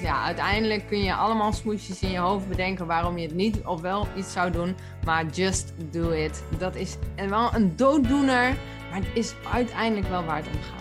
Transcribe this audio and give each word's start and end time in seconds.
ja, 0.00 0.24
uiteindelijk 0.24 0.86
kun 0.86 1.02
je 1.02 1.14
allemaal 1.14 1.52
smoesjes 1.52 2.00
in 2.00 2.10
je 2.10 2.18
hoofd 2.18 2.48
bedenken 2.48 2.86
waarom 2.86 3.18
je 3.18 3.26
het 3.26 3.34
niet 3.34 3.60
of 3.64 3.80
wel 3.80 4.06
iets 4.16 4.32
zou 4.32 4.50
doen. 4.50 4.76
Maar 5.04 5.26
just 5.26 5.72
do 5.90 6.10
it. 6.10 6.44
Dat 6.58 6.74
is 6.74 6.96
wel 7.28 7.54
een 7.54 7.76
dooddoener, 7.76 8.56
maar 8.90 8.98
het 8.98 9.10
is 9.14 9.34
uiteindelijk 9.52 10.08
wel 10.08 10.24
waar 10.24 10.36
het 10.36 10.46
om 10.46 10.62
gaat. 10.62 10.80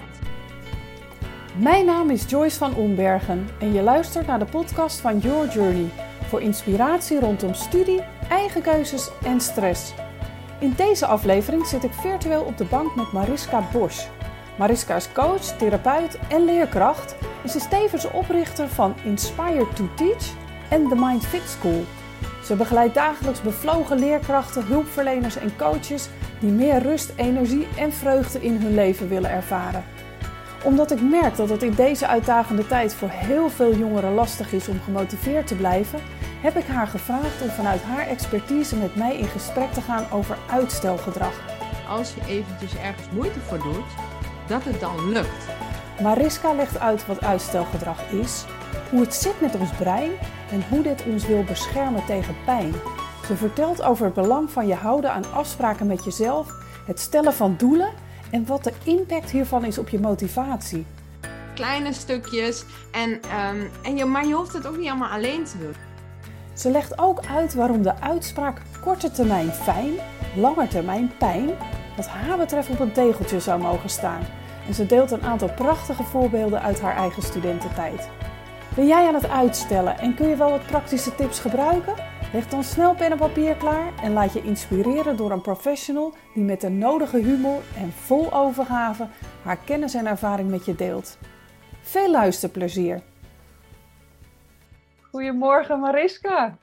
Mijn 1.57 1.85
naam 1.85 2.09
is 2.09 2.29
Joyce 2.29 2.57
van 2.57 2.75
Ombergen 2.75 3.47
en 3.59 3.73
je 3.73 3.81
luistert 3.81 4.27
naar 4.27 4.39
de 4.39 4.45
podcast 4.45 4.99
van 4.99 5.19
Your 5.19 5.49
Journey 5.49 5.89
voor 6.27 6.41
inspiratie 6.41 7.19
rondom 7.19 7.53
studie, 7.53 8.01
eigen 8.29 8.61
keuzes 8.61 9.09
en 9.23 9.41
stress. 9.41 9.93
In 10.59 10.73
deze 10.75 11.05
aflevering 11.05 11.65
zit 11.65 11.83
ik 11.83 11.93
virtueel 11.93 12.43
op 12.43 12.57
de 12.57 12.65
bank 12.65 12.95
met 12.95 13.11
Mariska 13.11 13.69
Bosch. 13.71 14.07
Mariska 14.59 14.95
is 14.95 15.11
coach, 15.11 15.41
therapeut 15.57 16.19
en 16.29 16.45
leerkracht 16.45 17.15
en 17.43 17.49
ze 17.49 17.57
is 17.57 17.67
tevens 17.67 18.11
oprichter 18.11 18.69
van 18.69 18.95
Inspire 19.03 19.67
to 19.73 19.89
Teach 19.95 20.33
en 20.69 20.87
The 20.87 20.95
Mind 20.95 21.25
Fit 21.25 21.47
School. 21.47 21.85
Ze 22.43 22.55
begeleidt 22.55 22.93
dagelijks 22.93 23.41
bevlogen 23.41 23.99
leerkrachten, 23.99 24.65
hulpverleners 24.65 25.35
en 25.35 25.55
coaches 25.57 26.09
die 26.39 26.51
meer 26.51 26.81
rust, 26.81 27.13
energie 27.15 27.67
en 27.77 27.93
vreugde 27.93 28.41
in 28.41 28.61
hun 28.61 28.73
leven 28.73 29.09
willen 29.09 29.29
ervaren 29.29 29.83
omdat 30.63 30.91
ik 30.91 31.01
merk 31.01 31.35
dat 31.35 31.49
het 31.49 31.63
in 31.63 31.73
deze 31.73 32.07
uitdagende 32.07 32.67
tijd 32.67 32.93
voor 32.93 33.09
heel 33.09 33.49
veel 33.49 33.75
jongeren 33.75 34.13
lastig 34.13 34.53
is 34.53 34.67
om 34.67 34.79
gemotiveerd 34.83 35.47
te 35.47 35.55
blijven, 35.55 35.99
heb 36.41 36.57
ik 36.57 36.65
haar 36.65 36.87
gevraagd 36.87 37.41
om 37.41 37.49
vanuit 37.49 37.81
haar 37.81 38.07
expertise 38.07 38.75
met 38.75 38.95
mij 38.95 39.17
in 39.17 39.27
gesprek 39.27 39.71
te 39.71 39.81
gaan 39.81 40.11
over 40.11 40.37
uitstelgedrag. 40.49 41.33
Als 41.89 42.13
je 42.13 42.21
eventjes 42.27 42.75
ergens 42.75 43.07
moeite 43.13 43.39
voor 43.39 43.57
doet, 43.57 43.85
dat 44.49 44.63
het 44.63 44.79
dan 44.79 45.11
lukt. 45.11 45.47
Mariska 46.01 46.53
legt 46.53 46.79
uit 46.79 47.05
wat 47.05 47.23
uitstelgedrag 47.23 48.11
is, 48.11 48.45
hoe 48.89 48.99
het 48.99 49.13
zit 49.13 49.41
met 49.41 49.55
ons 49.55 49.69
brein 49.71 50.11
en 50.51 50.63
hoe 50.69 50.81
dit 50.81 51.03
ons 51.03 51.25
wil 51.25 51.43
beschermen 51.43 52.05
tegen 52.05 52.35
pijn. 52.45 52.73
Ze 53.27 53.35
vertelt 53.35 53.81
over 53.81 54.05
het 54.05 54.13
belang 54.13 54.51
van 54.51 54.67
je 54.67 54.73
houden 54.73 55.11
aan 55.11 55.33
afspraken 55.33 55.87
met 55.87 56.03
jezelf, 56.03 56.51
het 56.85 56.99
stellen 56.99 57.33
van 57.33 57.55
doelen 57.57 57.89
en 58.31 58.45
wat 58.45 58.63
de 58.63 58.73
impact 58.83 59.29
hiervan 59.29 59.65
is 59.65 59.77
op 59.77 59.89
je 59.89 59.99
motivatie. 59.99 60.85
Kleine 61.53 61.93
stukjes, 61.93 62.65
en, 62.91 63.09
um, 63.09 63.69
en 63.83 63.97
je, 63.97 64.05
maar 64.05 64.25
je 64.25 64.33
hoeft 64.33 64.53
het 64.53 64.67
ook 64.67 64.77
niet 64.77 64.89
allemaal 64.89 65.09
alleen 65.09 65.43
te 65.43 65.57
doen. 65.57 65.75
Ze 66.53 66.71
legt 66.71 66.99
ook 66.99 67.25
uit 67.25 67.53
waarom 67.53 67.81
de 67.81 68.01
uitspraak 68.01 68.61
korte 68.81 69.11
termijn 69.11 69.51
fijn, 69.51 69.93
lange 70.35 70.67
termijn 70.67 71.11
pijn, 71.17 71.49
wat 71.95 72.07
haar 72.07 72.37
betreft 72.37 72.69
op 72.69 72.79
een 72.79 72.91
tegeltje 72.91 73.39
zou 73.39 73.61
mogen 73.61 73.89
staan. 73.89 74.38
En 74.69 74.75
ze 74.75 74.85
deelt 74.85 75.11
een 75.11 75.21
aantal 75.21 75.53
prachtige 75.53 76.03
voorbeelden 76.03 76.61
uit 76.61 76.81
haar 76.81 76.95
eigen 76.95 77.23
studententijd. 77.23 78.09
Ben 78.75 78.87
jij 78.87 79.07
aan 79.07 79.13
het 79.13 79.29
uitstellen 79.29 79.97
en 79.97 80.15
kun 80.15 80.27
je 80.27 80.35
wel 80.35 80.49
wat 80.49 80.65
praktische 80.65 81.15
tips 81.15 81.39
gebruiken? 81.39 81.93
Leg 82.33 82.47
dan 82.47 82.63
snel 82.63 82.95
pen 82.95 83.11
en 83.11 83.17
papier 83.17 83.55
klaar 83.55 83.93
en 84.03 84.13
laat 84.13 84.33
je 84.33 84.41
inspireren 84.41 85.17
door 85.17 85.31
een 85.31 85.41
professional 85.41 86.13
die 86.33 86.43
met 86.43 86.61
de 86.61 86.69
nodige 86.69 87.17
humor 87.17 87.61
en 87.75 87.91
vol 87.91 88.33
overgave 88.33 89.07
haar 89.43 89.57
kennis 89.57 89.93
en 89.93 90.05
ervaring 90.05 90.49
met 90.49 90.65
je 90.65 90.75
deelt. 90.75 91.17
Veel 91.81 92.11
luisterplezier! 92.11 93.01
Goedemorgen 95.11 95.79
Mariska. 95.79 96.57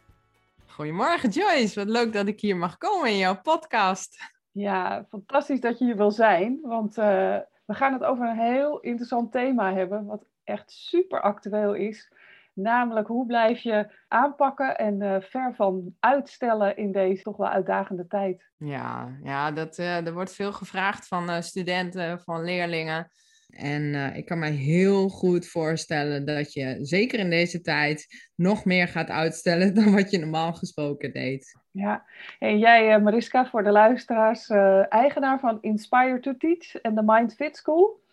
Goedemorgen 0.67 1.29
Joyce, 1.29 1.79
wat 1.79 1.89
leuk 1.89 2.13
dat 2.13 2.27
ik 2.27 2.41
hier 2.41 2.57
mag 2.57 2.79
komen 2.79 3.11
in 3.11 3.17
jouw 3.17 3.41
podcast. 3.41 4.17
Ja, 4.53 5.07
fantastisch 5.09 5.61
dat 5.61 5.79
je 5.79 5.85
hier 5.85 5.97
wil 5.97 6.11
zijn, 6.11 6.59
want 6.63 6.99
uh, 6.99 7.37
we 7.67 7.75
gaan 7.75 7.93
het 7.93 8.05
over 8.05 8.29
een 8.29 8.39
heel 8.39 8.81
interessant 8.81 9.33
thema 9.33 9.75
hebben, 9.75 10.05
wat 10.05 10.25
echt 10.45 10.71
super 10.71 11.21
actueel 11.21 11.75
is. 11.75 12.13
Namelijk, 12.53 13.07
hoe 13.07 13.27
blijf 13.27 13.61
je 13.61 13.91
aanpakken 14.09 14.79
en 14.79 15.01
uh, 15.01 15.17
ver 15.21 15.55
van 15.55 15.95
uitstellen 16.01 16.77
in 16.77 16.93
deze 16.93 17.23
toch 17.23 17.37
wel 17.37 17.49
uitdagende 17.49 18.07
tijd? 18.07 18.51
Ja, 18.57 19.19
ja 19.23 19.51
dat, 19.51 19.79
uh, 19.79 20.07
er 20.07 20.13
wordt 20.13 20.35
veel 20.35 20.53
gevraagd 20.53 21.09
van 21.09 21.31
uh, 21.31 21.41
studenten, 21.41 22.21
van 22.21 22.45
leerlingen. 22.45 23.11
En 23.51 24.15
ik 24.15 24.25
kan 24.27 24.39
me 24.39 24.51
heel 24.51 25.09
goed 25.09 25.49
voorstellen 25.49 26.25
dat 26.25 26.53
je 26.53 26.79
zeker 26.81 27.19
in 27.19 27.31
deze 27.31 27.61
tijd 27.61 28.07
nog 28.35 28.65
meer 28.65 28.89
gaat 28.89 29.11
uitstellen 29.11 29.75
dan 29.85 29.95
wat 29.95 30.11
je 30.11 30.19
normaal 30.19 30.53
gesproken 30.53 31.13
deed. 31.13 31.59
Ja, 31.71 32.05
en 32.39 32.59
jij 32.59 33.01
Mariska, 33.01 33.47
voor 33.47 33.65
de 33.65 33.71
luisteraars, 33.71 34.49
eigenaar 34.89 35.41
van 35.41 35.59
Inspire 35.61 36.21
to 36.21 36.37
Teach 36.37 36.75
en 36.75 36.95
de 36.95 37.03
Mind 37.05 37.35
Fit 37.35 37.57
School. 37.57 38.05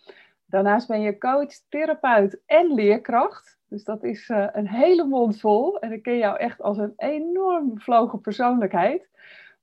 Daarnaast 0.46 0.88
ben 0.88 1.00
je 1.00 1.18
coach, 1.18 1.52
therapeut 1.68 2.40
en 2.46 2.74
leerkracht. 2.74 3.58
Dus 3.68 3.84
dat 3.84 4.04
is 4.04 4.28
een 4.52 4.68
hele 4.68 5.04
mond 5.04 5.40
vol. 5.40 5.78
En 5.78 5.92
ik 5.92 6.02
ken 6.02 6.18
jou 6.18 6.38
echt 6.38 6.62
als 6.62 6.78
een 6.78 6.92
enorm 6.96 7.74
bevlogen 7.74 8.20
persoonlijkheid. 8.20 9.08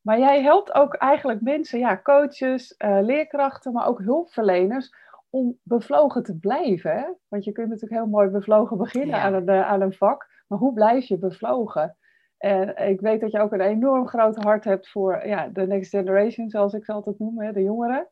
Maar 0.02 0.20
jij 0.20 0.42
helpt 0.42 0.74
ook 0.74 0.94
eigenlijk 0.94 1.42
mensen, 1.42 1.80
ja, 1.80 2.00
coaches, 2.04 2.76
leerkrachten, 2.78 3.74
maar 3.74 3.88
ook 3.88 4.00
hulpverleners, 4.00 4.94
om 5.32 5.60
bevlogen 5.64 6.24
te 6.24 6.38
blijven. 6.38 6.92
Hè? 6.92 7.06
Want 7.28 7.44
je 7.44 7.52
kunt 7.52 7.70
natuurlijk 7.70 8.02
heel 8.02 8.10
mooi 8.10 8.30
bevlogen 8.30 8.78
beginnen 8.78 9.22
aan, 9.22 9.34
een, 9.34 9.50
uh, 9.50 9.68
aan 9.68 9.82
een 9.82 9.94
vak. 9.94 10.30
Maar 10.48 10.60
hoe 10.60 10.74
blijf 10.74 11.06
je 11.06 11.18
bevlogen? 11.18 11.98
En 12.38 12.90
ik 12.90 13.02
weet 13.02 13.22
dat 13.22 13.32
je 13.32 13.40
ook 13.40 13.52
een 13.52 13.62
enorm 13.62 14.08
groot 14.08 14.36
hart 14.36 14.64
hebt 14.64 14.90
voor 14.90 15.28
ja, 15.28 15.48
de 15.48 15.68
next 15.68 15.90
generation, 15.90 16.50
zoals 16.50 16.74
ik 16.74 16.86
ze 16.86 16.92
altijd 16.92 17.20
noem, 17.20 17.42
hè, 17.42 17.52
de 17.52 17.64
jongeren. 17.64 18.10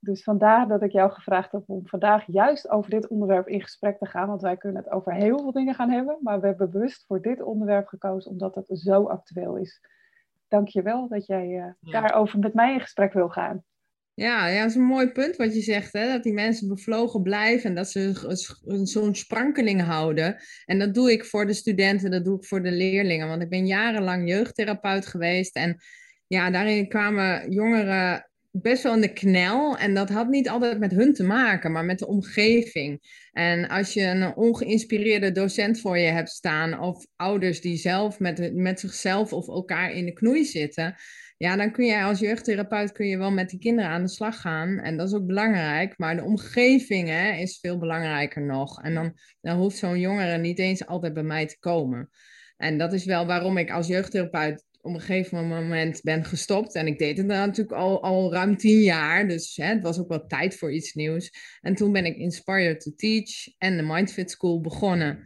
Dus 0.00 0.22
vandaar 0.22 0.68
dat 0.68 0.82
ik 0.82 0.92
jou 0.92 1.10
gevraagd 1.10 1.52
heb 1.52 1.62
om 1.66 1.86
vandaag 1.86 2.24
juist 2.26 2.70
over 2.70 2.90
dit 2.90 3.08
onderwerp 3.08 3.48
in 3.48 3.62
gesprek 3.62 3.98
te 3.98 4.06
gaan. 4.06 4.28
Want 4.28 4.42
wij 4.42 4.56
kunnen 4.56 4.82
het 4.82 4.92
over 4.92 5.12
heel 5.12 5.38
veel 5.38 5.52
dingen 5.52 5.74
gaan 5.74 5.90
hebben. 5.90 6.18
Maar 6.20 6.40
we 6.40 6.46
hebben 6.46 6.70
bewust 6.70 7.06
voor 7.06 7.20
dit 7.20 7.42
onderwerp 7.42 7.86
gekozen 7.86 8.30
omdat 8.30 8.54
het 8.54 8.66
zo 8.68 9.04
actueel 9.04 9.56
is. 9.56 9.80
Dank 10.48 10.68
je 10.68 10.82
wel 10.82 11.08
dat 11.08 11.26
jij 11.26 11.48
uh, 11.48 11.92
daarover 11.92 12.38
met 12.38 12.54
mij 12.54 12.72
in 12.72 12.80
gesprek 12.80 13.12
wil 13.12 13.28
gaan. 13.28 13.64
Ja, 14.20 14.46
ja, 14.46 14.60
dat 14.60 14.70
is 14.70 14.76
een 14.76 14.82
mooi 14.82 15.08
punt 15.08 15.36
wat 15.36 15.54
je 15.54 15.60
zegt. 15.60 15.92
Hè? 15.92 16.06
Dat 16.06 16.22
die 16.22 16.32
mensen 16.32 16.68
bevlogen 16.68 17.22
blijven 17.22 17.68
en 17.68 17.74
dat 17.74 17.90
ze 17.90 18.12
zo'n 18.82 19.14
sprankeling 19.14 19.82
houden. 19.82 20.36
En 20.64 20.78
dat 20.78 20.94
doe 20.94 21.12
ik 21.12 21.24
voor 21.24 21.46
de 21.46 21.52
studenten, 21.52 22.10
dat 22.10 22.24
doe 22.24 22.36
ik 22.36 22.44
voor 22.44 22.62
de 22.62 22.70
leerlingen. 22.70 23.28
Want 23.28 23.42
ik 23.42 23.48
ben 23.48 23.66
jarenlang 23.66 24.28
jeugdtherapeut 24.28 25.06
geweest. 25.06 25.56
En 25.56 25.82
ja, 26.26 26.50
daarin 26.50 26.88
kwamen 26.88 27.52
jongeren 27.52 28.29
best 28.52 28.82
wel 28.82 28.94
in 28.94 29.00
de 29.00 29.12
knel. 29.12 29.78
En 29.78 29.94
dat 29.94 30.08
had 30.08 30.28
niet 30.28 30.48
altijd 30.48 30.78
met 30.78 30.92
hun 30.92 31.12
te 31.12 31.22
maken, 31.22 31.72
maar 31.72 31.84
met 31.84 31.98
de 31.98 32.06
omgeving. 32.06 33.00
En 33.32 33.68
als 33.68 33.92
je 33.92 34.02
een 34.02 34.36
ongeïnspireerde 34.36 35.32
docent 35.32 35.80
voor 35.80 35.98
je 35.98 36.08
hebt 36.08 36.28
staan, 36.28 36.80
of 36.80 37.06
ouders 37.16 37.60
die 37.60 37.76
zelf 37.76 38.18
met, 38.18 38.54
met 38.54 38.80
zichzelf 38.80 39.32
of 39.32 39.48
elkaar 39.48 39.92
in 39.92 40.04
de 40.04 40.12
knoei 40.12 40.44
zitten. 40.44 40.94
Ja, 41.36 41.56
dan 41.56 41.72
kun 41.72 41.86
jij 41.86 42.04
als 42.04 42.18
jeugdtherapeut 42.18 42.92
kun 42.92 43.06
je 43.06 43.18
wel 43.18 43.30
met 43.30 43.50
die 43.50 43.58
kinderen 43.58 43.90
aan 43.90 44.02
de 44.02 44.08
slag 44.08 44.40
gaan. 44.40 44.78
En 44.78 44.96
dat 44.96 45.08
is 45.08 45.14
ook 45.14 45.26
belangrijk. 45.26 45.98
Maar 45.98 46.16
de 46.16 46.24
omgeving 46.24 47.08
hè, 47.08 47.32
is 47.32 47.58
veel 47.60 47.78
belangrijker 47.78 48.42
nog. 48.42 48.82
En 48.82 48.94
dan, 48.94 49.18
dan 49.40 49.58
hoeft 49.58 49.76
zo'n 49.76 49.98
jongere 49.98 50.38
niet 50.38 50.58
eens 50.58 50.86
altijd 50.86 51.14
bij 51.14 51.22
mij 51.22 51.46
te 51.46 51.58
komen. 51.58 52.10
En 52.56 52.78
dat 52.78 52.92
is 52.92 53.04
wel 53.04 53.26
waarom 53.26 53.56
ik 53.56 53.70
als 53.70 53.86
jeugdtherapeut 53.86 54.64
op 54.82 54.94
een 54.94 55.00
gegeven 55.00 55.48
moment 55.48 56.00
ben 56.02 56.24
gestopt. 56.24 56.74
En 56.74 56.86
ik 56.86 56.98
deed 56.98 57.16
het 57.16 57.26
natuurlijk 57.26 57.76
al, 57.76 58.02
al 58.02 58.32
ruim 58.32 58.56
tien 58.56 58.80
jaar. 58.80 59.28
Dus 59.28 59.56
hè, 59.56 59.66
het 59.66 59.82
was 59.82 59.98
ook 59.98 60.08
wel 60.08 60.26
tijd 60.26 60.56
voor 60.56 60.72
iets 60.72 60.92
nieuws. 60.92 61.32
En 61.60 61.74
toen 61.74 61.92
ben 61.92 62.04
ik 62.04 62.16
Inspire 62.16 62.76
to 62.76 62.90
Teach 62.96 63.30
en 63.58 63.76
de 63.76 63.82
Mindfit 63.82 64.30
School 64.30 64.60
begonnen. 64.60 65.24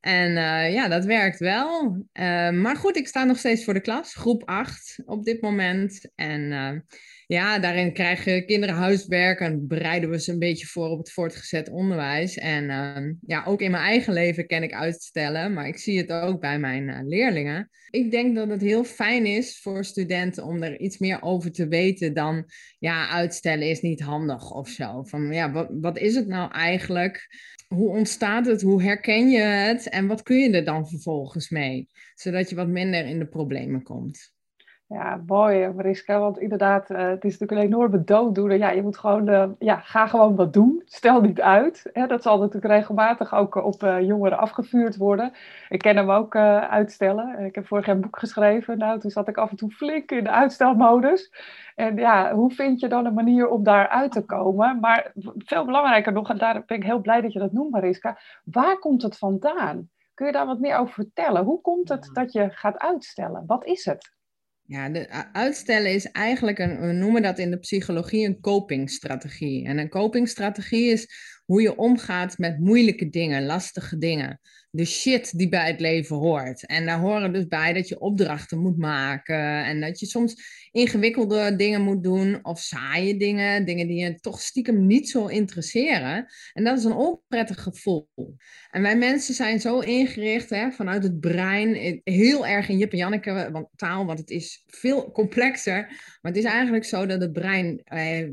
En 0.00 0.30
uh, 0.30 0.72
ja, 0.72 0.88
dat 0.88 1.04
werkt 1.04 1.38
wel. 1.38 1.84
Uh, 2.12 2.50
maar 2.50 2.76
goed, 2.76 2.96
ik 2.96 3.08
sta 3.08 3.24
nog 3.24 3.38
steeds 3.38 3.64
voor 3.64 3.74
de 3.74 3.80
klas, 3.80 4.14
groep 4.14 4.42
8 4.44 4.98
op 5.04 5.24
dit 5.24 5.40
moment. 5.40 6.10
En 6.14 6.40
uh, 6.40 6.70
ja, 7.26 7.58
daarin 7.58 7.92
krijgen 7.92 8.46
kinderen 8.46 8.74
huiswerk 8.74 9.40
en 9.40 9.66
bereiden 9.66 10.10
we 10.10 10.20
ze 10.20 10.32
een 10.32 10.38
beetje 10.38 10.66
voor 10.66 10.88
op 10.88 10.98
het 10.98 11.12
voortgezet 11.12 11.68
onderwijs. 11.68 12.36
En 12.36 12.70
ehm, 12.70 13.12
ja, 13.26 13.44
ook 13.44 13.60
in 13.60 13.70
mijn 13.70 13.82
eigen 13.82 14.12
leven 14.12 14.46
ken 14.46 14.62
ik 14.62 14.72
uitstellen, 14.72 15.52
maar 15.52 15.66
ik 15.66 15.78
zie 15.78 15.98
het 15.98 16.10
ook 16.10 16.40
bij 16.40 16.58
mijn 16.58 16.88
uh, 16.88 16.98
leerlingen. 17.02 17.70
Ik 17.90 18.10
denk 18.10 18.36
dat 18.36 18.48
het 18.48 18.60
heel 18.60 18.84
fijn 18.84 19.26
is 19.26 19.60
voor 19.60 19.84
studenten 19.84 20.44
om 20.44 20.62
er 20.62 20.80
iets 20.80 20.98
meer 20.98 21.22
over 21.22 21.52
te 21.52 21.68
weten 21.68 22.14
dan, 22.14 22.44
ja, 22.78 23.08
uitstellen 23.08 23.68
is 23.68 23.80
niet 23.80 24.00
handig 24.00 24.50
of 24.50 24.68
zo. 24.68 25.02
Van 25.02 25.32
ja, 25.32 25.52
wat, 25.52 25.68
wat 25.80 25.98
is 25.98 26.14
het 26.14 26.26
nou 26.26 26.52
eigenlijk? 26.52 27.28
Hoe 27.68 27.88
ontstaat 27.88 28.46
het? 28.46 28.62
Hoe 28.62 28.82
herken 28.82 29.28
je 29.28 29.40
het? 29.40 29.88
En 29.88 30.06
wat 30.06 30.22
kun 30.22 30.36
je 30.36 30.50
er 30.50 30.64
dan 30.64 30.88
vervolgens 30.88 31.50
mee? 31.50 31.88
Zodat 32.14 32.50
je 32.50 32.56
wat 32.56 32.68
minder 32.68 33.06
in 33.06 33.18
de 33.18 33.28
problemen 33.28 33.82
komt. 33.82 34.34
Ja, 34.88 35.22
mooi 35.26 35.68
Mariska, 35.72 36.18
want 36.18 36.38
inderdaad, 36.38 36.90
uh, 36.90 36.98
het 36.98 37.24
is 37.24 37.38
natuurlijk 37.38 37.60
een 37.60 37.74
enorme 37.74 38.04
dooddoener. 38.04 38.58
Ja, 38.58 38.70
je 38.70 38.82
moet 38.82 38.98
gewoon, 38.98 39.28
uh, 39.28 39.44
ja, 39.58 39.76
ga 39.76 40.06
gewoon 40.06 40.36
wat 40.36 40.52
doen. 40.52 40.82
Stel 40.84 41.20
niet 41.20 41.40
uit. 41.40 41.90
Hè? 41.92 42.06
Dat 42.06 42.22
zal 42.22 42.38
natuurlijk 42.38 42.74
regelmatig 42.74 43.34
ook 43.34 43.54
op 43.54 43.82
uh, 43.82 44.00
jongeren 44.00 44.38
afgevuurd 44.38 44.96
worden. 44.96 45.32
Ik 45.68 45.78
ken 45.78 45.96
hem 45.96 46.10
ook 46.10 46.36
uitstellen. 46.36 47.38
Ik 47.38 47.54
heb 47.54 47.66
vorig 47.66 47.86
jaar 47.86 47.94
een 47.94 48.00
boek 48.00 48.18
geschreven. 48.18 48.78
Nou, 48.78 49.00
toen 49.00 49.10
zat 49.10 49.28
ik 49.28 49.36
af 49.36 49.50
en 49.50 49.56
toe 49.56 49.70
flink 49.70 50.10
in 50.10 50.24
de 50.24 50.30
uitstelmodus. 50.30 51.32
En 51.74 51.96
ja, 51.96 52.34
hoe 52.34 52.50
vind 52.50 52.80
je 52.80 52.88
dan 52.88 53.06
een 53.06 53.14
manier 53.14 53.48
om 53.48 53.62
daar 53.62 53.88
uit 53.88 54.12
te 54.12 54.24
komen? 54.24 54.80
Maar 54.80 55.12
veel 55.38 55.64
belangrijker 55.64 56.12
nog, 56.12 56.30
en 56.30 56.38
daar 56.38 56.62
ben 56.66 56.76
ik 56.76 56.84
heel 56.84 57.00
blij 57.00 57.20
dat 57.20 57.32
je 57.32 57.38
dat 57.38 57.52
noemt 57.52 57.70
Mariska. 57.70 58.18
Waar 58.44 58.78
komt 58.78 59.02
het 59.02 59.18
vandaan? 59.18 59.90
Kun 60.14 60.26
je 60.26 60.32
daar 60.32 60.46
wat 60.46 60.60
meer 60.60 60.76
over 60.76 60.94
vertellen? 60.94 61.44
Hoe 61.44 61.60
komt 61.60 61.88
het 61.88 62.10
dat 62.12 62.32
je 62.32 62.50
gaat 62.50 62.78
uitstellen? 62.78 63.44
Wat 63.46 63.64
is 63.64 63.84
het? 63.84 64.14
Ja, 64.66 64.88
de, 64.88 65.08
uitstellen 65.32 65.92
is 65.92 66.10
eigenlijk 66.10 66.58
een, 66.58 66.80
we 66.80 66.92
noemen 66.92 67.22
dat 67.22 67.38
in 67.38 67.50
de 67.50 67.58
psychologie 67.58 68.26
een 68.26 68.40
copingstrategie. 68.40 69.64
En 69.64 69.78
een 69.78 69.88
copingstrategie 69.88 70.90
is 70.90 71.08
hoe 71.44 71.62
je 71.62 71.76
omgaat 71.76 72.38
met 72.38 72.58
moeilijke 72.58 73.08
dingen, 73.08 73.46
lastige 73.46 73.98
dingen 73.98 74.40
de 74.76 74.84
shit 74.84 75.38
die 75.38 75.48
bij 75.48 75.66
het 75.66 75.80
leven 75.80 76.16
hoort. 76.16 76.66
En 76.66 76.86
daar 76.86 76.98
horen 76.98 77.32
dus 77.32 77.46
bij 77.46 77.72
dat 77.72 77.88
je 77.88 78.00
opdrachten 78.00 78.58
moet 78.58 78.78
maken 78.78 79.64
en 79.64 79.80
dat 79.80 80.00
je 80.00 80.06
soms 80.06 80.34
ingewikkelde 80.76 81.56
dingen 81.56 81.80
moet 81.80 82.02
doen 82.02 82.38
of 82.44 82.60
saaie 82.60 83.16
dingen, 83.16 83.64
dingen 83.64 83.86
die 83.86 84.04
je 84.04 84.20
toch 84.20 84.40
stiekem 84.40 84.86
niet 84.86 85.08
zo 85.08 85.26
interesseren. 85.26 86.26
En 86.52 86.64
dat 86.64 86.78
is 86.78 86.84
een 86.84 86.92
onprettig 86.92 87.62
gevoel. 87.62 88.08
En 88.70 88.82
wij 88.82 88.96
mensen 88.96 89.34
zijn 89.34 89.60
zo 89.60 89.78
ingericht 89.78 90.50
hè, 90.50 90.70
vanuit 90.70 91.02
het 91.02 91.20
brein, 91.20 92.00
heel 92.04 92.46
erg 92.46 92.68
in 92.68 92.78
Jip 92.78 92.92
en 92.92 92.98
Janneke 92.98 93.48
want, 93.52 93.68
taal, 93.76 94.06
want 94.06 94.18
het 94.18 94.30
is 94.30 94.64
veel 94.66 95.10
complexer. 95.10 95.86
Maar 96.20 96.32
het 96.32 96.36
is 96.36 96.44
eigenlijk 96.44 96.84
zo 96.84 97.06
dat 97.06 97.20
het 97.20 97.32
brein, 97.32 97.80
eh, 97.84 98.28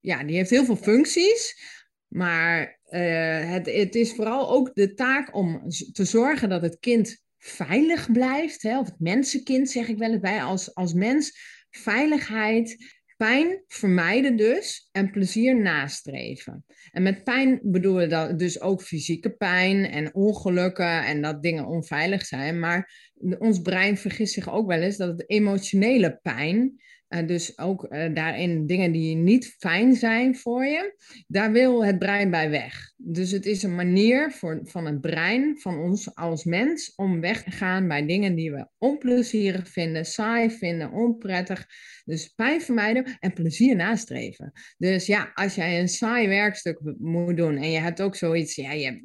ja, 0.00 0.24
die 0.24 0.36
heeft 0.36 0.50
heel 0.50 0.64
veel 0.64 0.76
functies. 0.76 1.60
Maar 2.08 2.78
uh, 2.90 3.50
het, 3.50 3.66
het, 3.66 3.94
is 3.94 4.12
vooral 4.12 4.50
ook 4.50 4.74
de 4.74 4.94
taak 4.94 5.34
om 5.34 5.62
te 5.92 6.04
zorgen 6.04 6.48
dat 6.48 6.62
het 6.62 6.78
kind 6.78 7.24
veilig 7.38 8.12
blijft. 8.12 8.62
Hè? 8.62 8.78
Of 8.78 8.86
het 8.86 9.00
mensenkind, 9.00 9.70
zeg 9.70 9.88
ik 9.88 9.98
wel 9.98 10.10
eens 10.10 10.20
bij, 10.20 10.42
als, 10.42 10.74
als 10.74 10.92
mens. 10.92 11.54
Veiligheid, 11.76 12.94
pijn 13.16 13.62
vermijden 13.66 14.36
dus 14.36 14.88
en 14.92 15.10
plezier 15.10 15.62
nastreven. 15.62 16.64
En 16.92 17.02
met 17.02 17.24
pijn 17.24 17.60
bedoelen 17.62 18.28
we 18.28 18.36
dus 18.36 18.60
ook 18.60 18.82
fysieke 18.82 19.30
pijn 19.30 19.84
en 19.84 20.14
ongelukken 20.14 21.04
en 21.04 21.22
dat 21.22 21.42
dingen 21.42 21.66
onveilig 21.66 22.26
zijn. 22.26 22.58
Maar 22.58 23.10
ons 23.38 23.60
brein 23.60 23.96
vergist 23.96 24.32
zich 24.32 24.50
ook 24.50 24.66
wel 24.66 24.80
eens 24.80 24.96
dat 24.96 25.08
het 25.08 25.30
emotionele 25.30 26.18
pijn 26.22 26.80
uh, 27.08 27.26
dus 27.26 27.58
ook 27.58 27.86
uh, 27.90 28.14
daarin 28.14 28.66
dingen 28.66 28.92
die 28.92 29.16
niet 29.16 29.54
fijn 29.58 29.94
zijn 29.94 30.36
voor 30.36 30.64
je, 30.64 30.94
daar 31.26 31.52
wil 31.52 31.84
het 31.84 31.98
brein 31.98 32.30
bij 32.30 32.50
weg. 32.50 32.92
Dus 32.98 33.30
het 33.30 33.46
is 33.46 33.62
een 33.62 33.74
manier 33.74 34.32
voor, 34.32 34.60
van 34.62 34.86
het 34.86 35.00
brein, 35.00 35.58
van 35.58 35.78
ons 35.78 36.14
als 36.14 36.44
mens, 36.44 36.94
om 36.94 37.20
weg 37.20 37.42
te 37.42 37.50
gaan 37.50 37.88
bij 37.88 38.06
dingen 38.06 38.34
die 38.34 38.52
we 38.52 38.68
onplezierig 38.78 39.68
vinden, 39.68 40.04
saai 40.04 40.50
vinden, 40.50 40.92
onprettig. 40.92 41.66
Dus 42.04 42.28
pijn 42.28 42.60
vermijden 42.60 43.16
en 43.20 43.32
plezier 43.32 43.76
nastreven. 43.76 44.52
Dus 44.78 45.06
ja, 45.06 45.30
als 45.34 45.54
jij 45.54 45.80
een 45.80 45.88
saai 45.88 46.28
werkstuk 46.28 46.80
moet 46.98 47.36
doen 47.36 47.56
en 47.56 47.70
je 47.70 47.78
hebt 47.78 48.02
ook 48.02 48.16
zoiets, 48.16 48.54
ja, 48.54 48.72
je, 48.72 49.02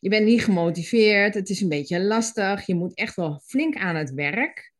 je 0.00 0.08
bent 0.08 0.24
niet 0.24 0.44
gemotiveerd, 0.44 1.34
het 1.34 1.48
is 1.48 1.60
een 1.60 1.68
beetje 1.68 2.00
lastig, 2.00 2.66
je 2.66 2.74
moet 2.74 2.94
echt 2.94 3.16
wel 3.16 3.42
flink 3.44 3.76
aan 3.76 3.96
het 3.96 4.12
werk 4.14 4.72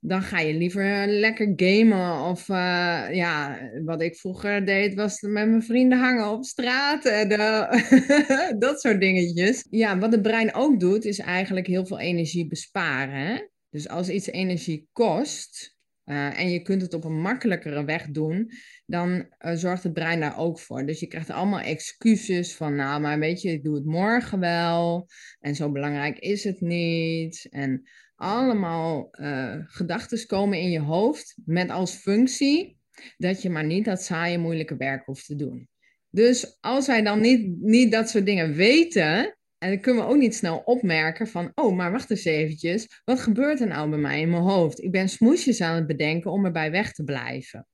dan 0.00 0.22
ga 0.22 0.38
je 0.40 0.54
liever 0.54 1.06
lekker 1.06 1.52
gamen. 1.56 2.20
Of 2.30 2.48
uh, 2.48 3.04
ja, 3.10 3.58
wat 3.84 4.02
ik 4.02 4.16
vroeger 4.16 4.64
deed, 4.64 4.94
was 4.94 5.20
met 5.20 5.32
mijn 5.32 5.62
vrienden 5.62 5.98
hangen 5.98 6.30
op 6.30 6.44
straat. 6.44 7.04
En, 7.04 7.32
uh, 7.32 7.72
dat 8.58 8.80
soort 8.80 9.00
dingetjes. 9.00 9.66
Ja, 9.70 9.98
wat 9.98 10.12
het 10.12 10.22
brein 10.22 10.54
ook 10.54 10.80
doet, 10.80 11.04
is 11.04 11.18
eigenlijk 11.18 11.66
heel 11.66 11.86
veel 11.86 11.98
energie 11.98 12.46
besparen. 12.46 13.50
Dus 13.70 13.88
als 13.88 14.08
iets 14.08 14.26
energie 14.26 14.88
kost. 14.92 15.74
Uh, 16.04 16.38
en 16.38 16.50
je 16.50 16.62
kunt 16.62 16.82
het 16.82 16.94
op 16.94 17.04
een 17.04 17.20
makkelijkere 17.20 17.84
weg 17.84 18.06
doen, 18.06 18.50
dan 18.86 19.26
zorgt 19.38 19.82
het 19.82 19.92
brein 19.92 20.20
daar 20.20 20.38
ook 20.38 20.60
voor. 20.60 20.86
Dus 20.86 21.00
je 21.00 21.06
krijgt 21.06 21.30
allemaal 21.30 21.60
excuses 21.60 22.54
van, 22.54 22.74
nou, 22.74 23.00
maar 23.00 23.18
weet 23.18 23.42
je, 23.42 23.50
ik 23.50 23.64
doe 23.64 23.74
het 23.74 23.84
morgen 23.84 24.40
wel. 24.40 25.08
En 25.40 25.54
zo 25.54 25.72
belangrijk 25.72 26.18
is 26.18 26.44
het 26.44 26.60
niet. 26.60 27.46
En 27.50 27.88
allemaal 28.16 29.08
uh, 29.12 29.54
gedachten 29.58 30.26
komen 30.26 30.58
in 30.60 30.70
je 30.70 30.80
hoofd 30.80 31.36
met 31.44 31.70
als 31.70 31.94
functie 31.94 32.78
dat 33.16 33.42
je 33.42 33.50
maar 33.50 33.64
niet 33.64 33.84
dat 33.84 34.02
saaie, 34.02 34.38
moeilijke 34.38 34.76
werk 34.76 35.04
hoeft 35.04 35.26
te 35.26 35.36
doen. 35.36 35.68
Dus 36.16 36.56
als 36.60 36.86
wij 36.86 37.02
dan 37.02 37.20
niet, 37.20 37.60
niet 37.60 37.92
dat 37.92 38.08
soort 38.08 38.26
dingen 38.26 38.54
weten, 38.54 39.36
en 39.58 39.68
dan 39.70 39.80
kunnen 39.80 40.04
we 40.04 40.10
ook 40.10 40.16
niet 40.16 40.34
snel 40.34 40.62
opmerken 40.64 41.26
van, 41.26 41.52
oh, 41.54 41.76
maar 41.76 41.92
wacht 41.92 42.10
eens 42.10 42.24
eventjes, 42.24 43.00
wat 43.04 43.20
gebeurt 43.20 43.60
er 43.60 43.66
nou 43.66 43.90
bij 43.90 43.98
mij 43.98 44.20
in 44.20 44.30
mijn 44.30 44.42
hoofd? 44.42 44.82
Ik 44.82 44.90
ben 44.90 45.08
smoesjes 45.08 45.60
aan 45.60 45.74
het 45.74 45.86
bedenken 45.86 46.30
om 46.30 46.44
erbij 46.44 46.70
weg 46.70 46.92
te 46.92 47.04
blijven. 47.04 47.66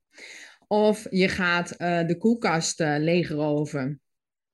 Of 0.67 1.07
je 1.09 1.27
gaat 1.27 1.75
uh, 1.77 2.07
de 2.07 2.17
koelkast 2.17 2.79
uh, 2.79 2.95
leegroven. 2.97 4.01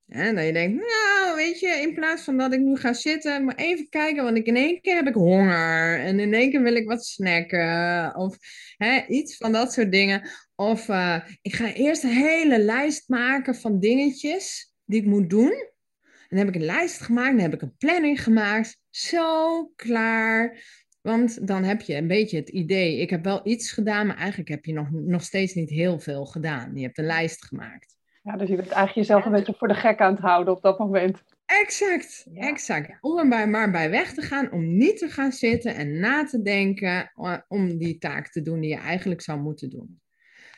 En 0.10 0.36
dan 0.36 0.46
je 0.46 0.54
denkt, 0.54 0.76
nou, 0.76 1.36
weet 1.36 1.60
je, 1.60 1.68
in 1.68 1.94
plaats 1.94 2.24
van 2.24 2.38
dat 2.38 2.54
ik 2.54 2.60
nu 2.60 2.78
ga 2.78 2.94
zitten, 2.94 3.46
maar 3.46 3.56
even 3.56 3.90
kijken, 3.90 4.24
want 4.24 4.38
ik 4.38 4.46
in 4.46 4.56
één 4.56 4.82
keer 4.82 4.96
heb 4.96 5.08
ik 5.08 5.14
honger. 5.14 6.00
En 6.00 6.20
in 6.20 6.34
één 6.34 6.52
keer 6.52 6.62
wil 6.62 6.76
ik 6.76 6.88
wat 6.88 7.06
snacken. 7.06 8.16
Of 8.16 8.38
hè, 8.78 9.06
iets 9.08 9.38
van 9.38 9.52
dat 9.52 9.74
soort 9.74 9.92
dingen. 9.92 10.30
Of 10.56 10.88
uh, 10.88 11.20
ik 11.42 11.54
ga 11.54 11.74
eerst 11.74 12.04
een 12.04 12.10
hele 12.10 12.60
lijst 12.60 13.10
maken 13.10 13.56
van 13.56 13.80
dingetjes 13.80 14.74
die 14.86 15.02
ik 15.02 15.08
moet 15.08 15.30
doen. 15.30 15.52
En 16.02 16.38
dan 16.38 16.38
heb 16.38 16.48
ik 16.48 16.56
een 16.56 16.66
lijst 16.66 17.02
gemaakt, 17.02 17.32
dan 17.32 17.40
heb 17.40 17.54
ik 17.54 17.62
een 17.62 17.78
planning 17.78 18.24
gemaakt. 18.24 18.78
Zo 18.90 19.66
klaar. 19.76 20.64
Want 21.02 21.48
dan 21.48 21.64
heb 21.64 21.82
je 21.82 21.96
een 21.96 22.08
beetje 22.08 22.38
het 22.38 22.50
idee, 22.50 22.98
ik 22.98 23.10
heb 23.10 23.24
wel 23.24 23.48
iets 23.48 23.72
gedaan, 23.72 24.08
maar 24.08 24.18
eigenlijk 24.18 24.50
heb 24.50 24.66
je 24.66 24.74
nog, 24.74 24.92
nog 24.92 25.24
steeds 25.24 25.54
niet 25.54 25.70
heel 25.70 26.00
veel 26.00 26.26
gedaan. 26.26 26.76
Je 26.76 26.84
hebt 26.84 26.98
een 26.98 27.06
lijst 27.06 27.46
gemaakt. 27.46 27.99
Ja, 28.24 28.38
dus 28.38 28.50
je 28.50 28.56
bent 28.56 28.70
eigenlijk 28.70 29.08
jezelf 29.08 29.26
een 29.26 29.32
beetje 29.32 29.56
voor 29.58 29.68
de 29.68 29.74
gek 29.74 30.00
aan 30.00 30.14
het 30.14 30.22
houden 30.22 30.54
op 30.54 30.62
dat 30.62 30.80
moment. 30.80 31.24
Exact, 31.46 32.26
exact. 32.34 32.98
Om 33.02 33.32
er 33.34 33.50
maar 33.50 33.72
bij 33.72 33.90
weg 33.90 34.14
te 34.14 34.22
gaan, 34.22 34.52
om 34.52 34.78
niet 34.78 34.98
te 34.98 35.10
gaan 35.10 35.32
zitten 35.32 35.76
en 35.76 36.00
na 36.00 36.24
te 36.24 36.42
denken 36.42 37.12
eh, 37.16 37.38
om 37.48 37.78
die 37.78 37.98
taak 37.98 38.28
te 38.28 38.42
doen 38.42 38.60
die 38.60 38.70
je 38.70 38.78
eigenlijk 38.78 39.22
zou 39.22 39.40
moeten 39.40 39.70
doen. 39.70 40.02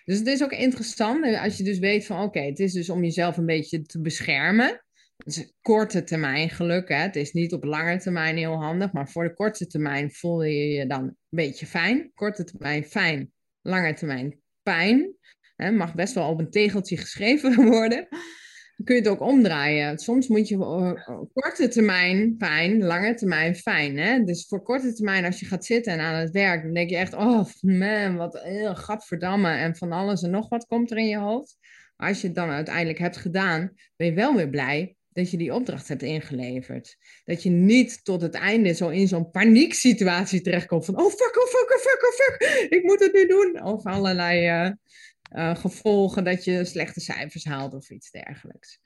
Dus 0.06 0.18
het 0.18 0.28
is 0.28 0.44
ook 0.44 0.52
interessant 0.52 1.25
eh, 1.25 1.44
als 1.44 1.58
je 1.58 1.63
dus 1.63 1.80
weet 1.80 2.06
van 2.06 2.24
oké, 2.24 2.40
het 2.40 2.60
is 2.60 2.74
dus 2.74 2.90
om 2.90 3.04
jezelf 3.04 3.38
een 3.38 3.46
beetje 3.46 3.81
te 3.81 4.02
beschermen. 4.02 4.84
Dus 5.25 5.54
korte 5.62 6.04
termijn 6.04 6.50
geluk, 6.50 6.90
hè. 6.90 6.96
het 6.96 7.16
is 7.16 7.31
niet 7.31 7.54
op 7.54 7.64
lange 7.64 7.98
termijn 7.98 8.38
heel 8.38 8.62
handig, 8.62 8.92
maar 8.92 9.10
voor 9.10 9.24
de 9.24 9.34
korte 9.34 9.68
termijn 9.68 10.12
voel 10.12 10.44
je 10.44 10.68
je 10.68 10.88
dan 10.88 11.04
een 11.04 11.18
beetje 11.30 11.66
fijn. 11.66 12.12
Korte 12.14 12.44
termijn 12.44 12.84
fijn, 12.84 13.31
lange 13.62 13.94
termijn 13.94 14.40
pijn. 14.64 15.16
Het 15.63 15.75
mag 15.75 15.96
best 15.96 16.13
wel 16.13 16.30
op 16.30 16.40
een 16.40 16.50
tegeltje 16.50 16.98
geschreven 16.98 17.56
worden. 17.78 18.08
Dan 18.10 18.86
kun 18.86 18.96
je 18.96 19.02
het 19.02 19.10
ook 19.12 19.30
omdraaien. 19.30 19.98
Soms 19.98 20.28
moet 20.28 20.48
je 20.48 20.56
uh, 20.56 21.25
korte 21.34 21.68
termijn 21.68 22.38
pijn, 22.38 22.84
lange 22.84 23.13
termijn 23.13 23.56
fijn. 23.56 23.97
Hè? 23.97 24.24
Dus 24.24 24.47
voor 24.47 24.64
korte 24.64 24.94
termijn, 24.94 25.26
als 25.26 25.40
je 25.40 25.45
gaat 25.45 25.66
zitten 25.66 25.94
en 25.94 26.00
aan 26.00 26.19
het 26.19 26.31
werk, 26.31 26.64
dan 26.64 26.74
denk 26.74 26.90
je 26.90 26.95
echt, 26.95 27.14
oh 27.14 27.45
man, 27.62 28.16
wat 28.16 28.42
heel 28.44 28.76
gadverdamme. 28.76 29.50
En 29.50 29.76
van 29.76 29.92
alles 29.92 30.21
en 30.21 30.31
nog 30.31 30.50
wat 30.50 30.66
komt 30.66 30.92
er 30.92 30.97
in 30.97 31.07
je 31.07 31.18
hoofd. 31.18 31.57
Als 31.95 32.21
je 32.21 32.28
het 32.28 32.35
dan 32.35 32.50
uiteindelijk 32.50 33.00
hebt 33.00 33.18
gedaan, 33.18 33.71
ben 33.95 34.07
je 34.07 34.14
wel 34.14 34.35
weer 34.35 34.50
blij 34.50 34.95
dat 35.14 35.31
je 35.31 35.38
die 35.38 35.54
opdracht 35.54 35.88
hebt 35.88 36.04
ingeleverd. 36.04 36.97
Dat 37.26 37.44
je 37.44 37.50
niet 37.50 38.04
tot 38.04 38.21
het 38.21 38.33
einde 38.33 38.74
zo 38.74 38.90
in 38.90 39.07
zo'n 39.07 39.31
panieksituatie 39.31 40.42
terechtkomt 40.42 40.85
van, 40.85 41.00
oh 41.00 41.09
fuck, 41.09 41.38
oh 41.42 41.47
fuck, 41.47 41.74
oh 41.74 41.80
fuck, 41.80 42.04
oh 42.07 42.14
fuck, 42.14 42.68
ik 42.69 42.83
moet 42.83 43.00
het 43.00 43.14
nu 43.14 43.28
doen. 43.28 43.64
Of 43.64 43.85
allerlei... 43.85 44.66
Uh, 44.66 44.71
uh, 45.31 45.56
gevolgen 45.56 46.23
dat 46.23 46.44
je 46.44 46.66
slechte 46.66 47.00
cijfers 47.00 47.45
haalt 47.45 47.73
of 47.73 47.90
iets 47.90 48.11
dergelijks. 48.11 48.80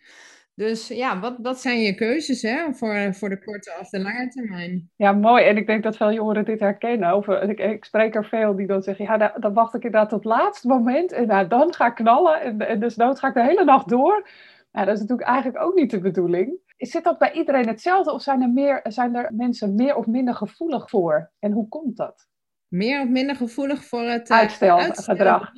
Dus 0.56 0.88
ja, 0.88 1.20
wat, 1.20 1.36
wat 1.42 1.62
zijn 1.62 1.80
je 1.80 1.96
keuzes 1.96 2.42
hè, 2.42 2.74
voor, 2.74 3.14
voor 3.14 3.30
de 3.30 3.44
korte 3.44 3.78
of 3.80 3.90
de 3.90 4.00
lange 4.00 4.28
termijn? 4.28 4.90
Ja, 4.96 5.12
mooi. 5.12 5.44
En 5.44 5.58
ik 5.58 5.68
denk 5.68 5.84
dat 5.84 5.98
veel 5.98 6.14
jongeren 6.14 6.46
dit 6.46 6.60
herkennen. 6.60 7.16
Of, 7.16 7.28
ik, 7.28 7.60
ik 7.60 7.86
spreek 7.86 8.16
er 8.16 8.26
veel 8.26 8.56
die 8.56 8.68
dan 8.68 8.82
zeggen, 8.82 9.06
ja, 9.06 9.18
dan, 9.18 9.32
dan 9.40 9.54
wacht 9.54 9.74
ik 9.74 9.84
inderdaad 9.84 10.10
tot 10.10 10.24
het 10.24 10.34
laatste 10.34 10.68
moment. 10.68 11.12
En 11.12 11.28
nou, 11.28 11.48
dan 11.48 11.74
ga 11.74 11.88
ik 11.88 11.96
knallen. 11.96 12.42
En, 12.42 12.60
en 12.60 12.80
dus 12.80 12.96
dood 12.96 13.20
ga 13.20 13.28
ik 13.28 13.34
de 13.34 13.44
hele 13.44 13.64
nacht 13.64 13.90
door. 13.90 14.30
Nou, 14.72 14.86
dat 14.86 14.96
is 14.96 15.02
natuurlijk 15.02 15.28
eigenlijk 15.28 15.64
ook 15.64 15.76
niet 15.76 15.92
de 15.92 16.00
bedoeling. 16.00 16.60
Zit 16.78 17.04
dat 17.04 17.18
bij 17.18 17.32
iedereen 17.32 17.68
hetzelfde? 17.68 18.12
Of 18.12 18.22
zijn 18.22 18.42
er, 18.42 18.50
meer, 18.50 18.80
zijn 18.84 19.16
er 19.16 19.34
mensen 19.34 19.76
meer 19.76 19.96
of 19.96 20.06
minder 20.06 20.36
gevoelig 20.36 20.90
voor? 20.90 21.32
En 21.40 21.52
hoe 21.52 21.68
komt 21.68 21.98
dat? 21.98 22.28
Meer 22.68 23.02
of 23.02 23.10
minder 23.10 23.36
gevoelig 23.36 23.84
voor 23.84 24.04
het 24.04 24.30
uh, 24.30 24.38
uitstelgedrag. 24.38 25.52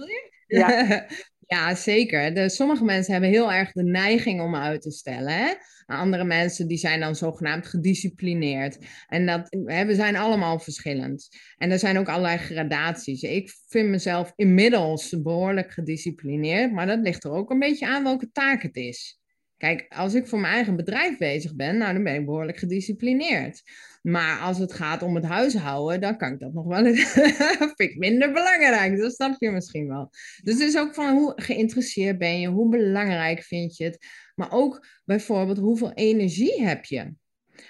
Ja. 0.48 1.06
ja, 1.54 1.76
zeker. 1.76 2.34
De, 2.34 2.50
sommige 2.50 2.84
mensen 2.84 3.12
hebben 3.12 3.30
heel 3.30 3.52
erg 3.52 3.72
de 3.72 3.84
neiging 3.84 4.42
om 4.42 4.56
uit 4.56 4.82
te 4.82 4.92
stellen. 4.92 5.34
Hè? 5.34 5.54
Andere 5.86 6.24
mensen 6.24 6.68
die 6.68 6.78
zijn 6.78 7.00
dan 7.00 7.16
zogenaamd 7.16 7.68
gedisciplineerd. 7.68 8.78
En 9.08 9.26
dat, 9.26 9.58
hè, 9.66 9.86
we 9.86 9.96
zijn 9.96 10.16
allemaal 10.16 10.60
verschillend. 10.60 11.28
En 11.58 11.72
er 11.72 11.80
zijn 11.80 11.98
ook 11.98 12.08
allerlei 12.08 12.38
gradaties. 12.38 13.22
Ik 13.22 13.54
vind 13.68 13.90
mezelf 13.90 14.34
inmiddels 14.36 15.22
behoorlijk 15.22 15.72
gedisciplineerd. 15.72 16.72
Maar 16.72 16.88
dat 16.88 17.00
ligt 17.00 17.24
er 17.24 17.32
ook 17.32 17.50
een 17.50 17.60
beetje 17.60 17.88
aan 17.88 18.04
welke 18.04 18.32
taak 18.32 18.62
het 18.62 18.76
is. 18.76 19.20
Kijk, 19.58 19.86
als 19.90 20.14
ik 20.14 20.28
voor 20.28 20.40
mijn 20.40 20.54
eigen 20.54 20.76
bedrijf 20.76 21.18
bezig 21.18 21.56
ben, 21.56 21.78
nou, 21.78 21.94
dan 21.94 22.04
ben 22.04 22.16
ik 22.16 22.26
behoorlijk 22.26 22.58
gedisciplineerd. 22.58 23.62
Maar 24.02 24.40
als 24.40 24.58
het 24.58 24.74
gaat 24.74 25.04
om 25.04 25.16
het 25.16 25.26
huishouden, 25.26 26.02
dan 26.02 26.18
kan 26.18 26.34
ik 26.34 26.40
dat 26.40 26.54
nog 26.54 26.66
wel 26.66 26.84
vind 26.94 27.76
ik 27.78 27.98
minder 27.98 28.34
belangrijk. 28.34 28.98
Dat 28.98 29.14
snap 29.14 29.36
je 29.40 29.52
misschien 29.52 29.88
wel. 29.88 30.10
Dus 30.44 30.54
het 30.54 30.64
is 30.64 30.78
ook 30.78 30.94
van 30.94 31.18
hoe 31.18 31.34
geïnteresseerd 31.36 32.18
ben 32.18 32.40
je, 32.40 32.48
hoe 32.48 32.70
belangrijk 32.70 33.44
vind 33.44 33.78
je 33.78 33.84
het. 33.84 34.06
Maar 34.36 34.52
ook 34.52 34.88
bijvoorbeeld 35.06 35.58
hoeveel 35.58 35.94
energie 35.94 36.64
heb 36.64 36.86
je. 36.86 37.14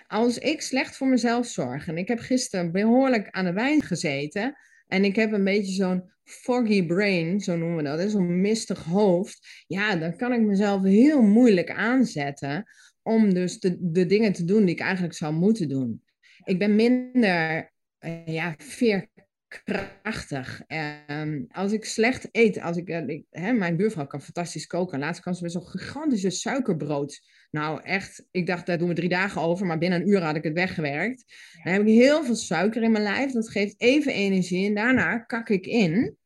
Als 0.07 0.37
ik 0.37 0.61
slecht 0.61 0.97
voor 0.97 1.07
mezelf 1.07 1.45
zorg 1.45 1.87
en 1.87 1.97
ik 1.97 2.07
heb 2.07 2.19
gisteren 2.19 2.71
behoorlijk 2.71 3.29
aan 3.29 3.45
de 3.45 3.53
wijn 3.53 3.81
gezeten 3.81 4.57
en 4.87 5.03
ik 5.03 5.15
heb 5.15 5.31
een 5.31 5.43
beetje 5.43 5.73
zo'n 5.73 6.11
foggy 6.27 6.85
brain, 6.85 7.39
zo 7.39 7.57
noemen 7.57 7.77
we 7.77 7.83
dat, 7.83 8.11
zo'n 8.11 8.41
mistig 8.41 8.83
hoofd, 8.83 9.63
ja, 9.67 9.95
dan 9.95 10.17
kan 10.17 10.33
ik 10.33 10.41
mezelf 10.41 10.83
heel 10.83 11.21
moeilijk 11.21 11.71
aanzetten 11.71 12.65
om 13.01 13.33
dus 13.33 13.59
de, 13.59 13.77
de 13.79 14.05
dingen 14.05 14.33
te 14.33 14.45
doen 14.45 14.65
die 14.65 14.75
ik 14.75 14.81
eigenlijk 14.81 15.13
zou 15.13 15.33
moeten 15.33 15.69
doen. 15.69 16.03
Ik 16.43 16.59
ben 16.59 16.75
minder 16.75 17.71
uh, 17.99 18.25
ja, 18.25 18.55
veerkrachtig. 18.57 20.61
Um, 21.07 21.45
als 21.51 21.71
ik 21.71 21.85
slecht 21.85 22.27
eet, 22.31 22.61
als 22.61 22.77
ik, 22.77 22.89
uh, 22.89 23.07
ik 23.07 23.25
hè, 23.29 23.53
mijn 23.53 23.77
buurvrouw 23.77 24.07
kan 24.07 24.21
fantastisch 24.21 24.67
koken. 24.67 24.99
Laatst 24.99 25.21
kan 25.21 25.35
ze 25.35 25.43
met 25.43 25.51
zo'n 25.51 25.67
gigantische 25.67 26.29
suikerbrood 26.29 27.21
nou, 27.49 27.81
echt, 27.83 28.27
ik 28.31 28.47
dacht, 28.47 28.65
daar 28.65 28.77
doen 28.77 28.87
we 28.87 28.93
drie 28.93 29.09
dagen 29.09 29.41
over, 29.41 29.65
maar 29.65 29.77
binnen 29.77 30.01
een 30.01 30.09
uur 30.09 30.21
had 30.21 30.35
ik 30.35 30.43
het 30.43 30.53
weggewerkt. 30.53 31.23
Dan 31.63 31.73
heb 31.73 31.81
ik 31.81 31.87
heel 31.87 32.23
veel 32.23 32.35
suiker 32.35 32.83
in 32.83 32.91
mijn 32.91 33.03
lijf, 33.03 33.31
dat 33.31 33.49
geeft 33.49 33.81
even 33.81 34.13
energie 34.13 34.67
en 34.67 34.75
daarna 34.75 35.17
kak 35.17 35.49
ik 35.49 35.65
in. 35.65 36.17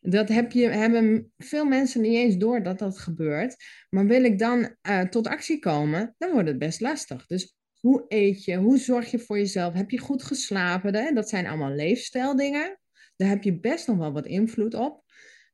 Dat 0.00 0.28
heb 0.28 0.52
je, 0.52 0.68
hebben 0.68 1.32
veel 1.38 1.64
mensen 1.64 2.00
niet 2.00 2.14
eens 2.14 2.36
door 2.36 2.62
dat 2.62 2.78
dat 2.78 2.98
gebeurt. 2.98 3.56
Maar 3.90 4.06
wil 4.06 4.24
ik 4.24 4.38
dan 4.38 4.76
uh, 4.88 5.00
tot 5.00 5.26
actie 5.26 5.58
komen, 5.58 6.14
dan 6.18 6.32
wordt 6.32 6.48
het 6.48 6.58
best 6.58 6.80
lastig. 6.80 7.26
Dus 7.26 7.56
hoe 7.80 8.04
eet 8.08 8.44
je? 8.44 8.56
Hoe 8.56 8.78
zorg 8.78 9.10
je 9.10 9.18
voor 9.18 9.38
jezelf? 9.38 9.74
Heb 9.74 9.90
je 9.90 9.98
goed 9.98 10.22
geslapen? 10.22 11.14
Dat 11.14 11.28
zijn 11.28 11.46
allemaal 11.46 11.74
leefstijldingen. 11.74 12.78
Daar 13.16 13.28
heb 13.28 13.42
je 13.42 13.60
best 13.60 13.86
nog 13.86 13.96
wel 13.96 14.12
wat 14.12 14.26
invloed 14.26 14.74
op. 14.74 15.04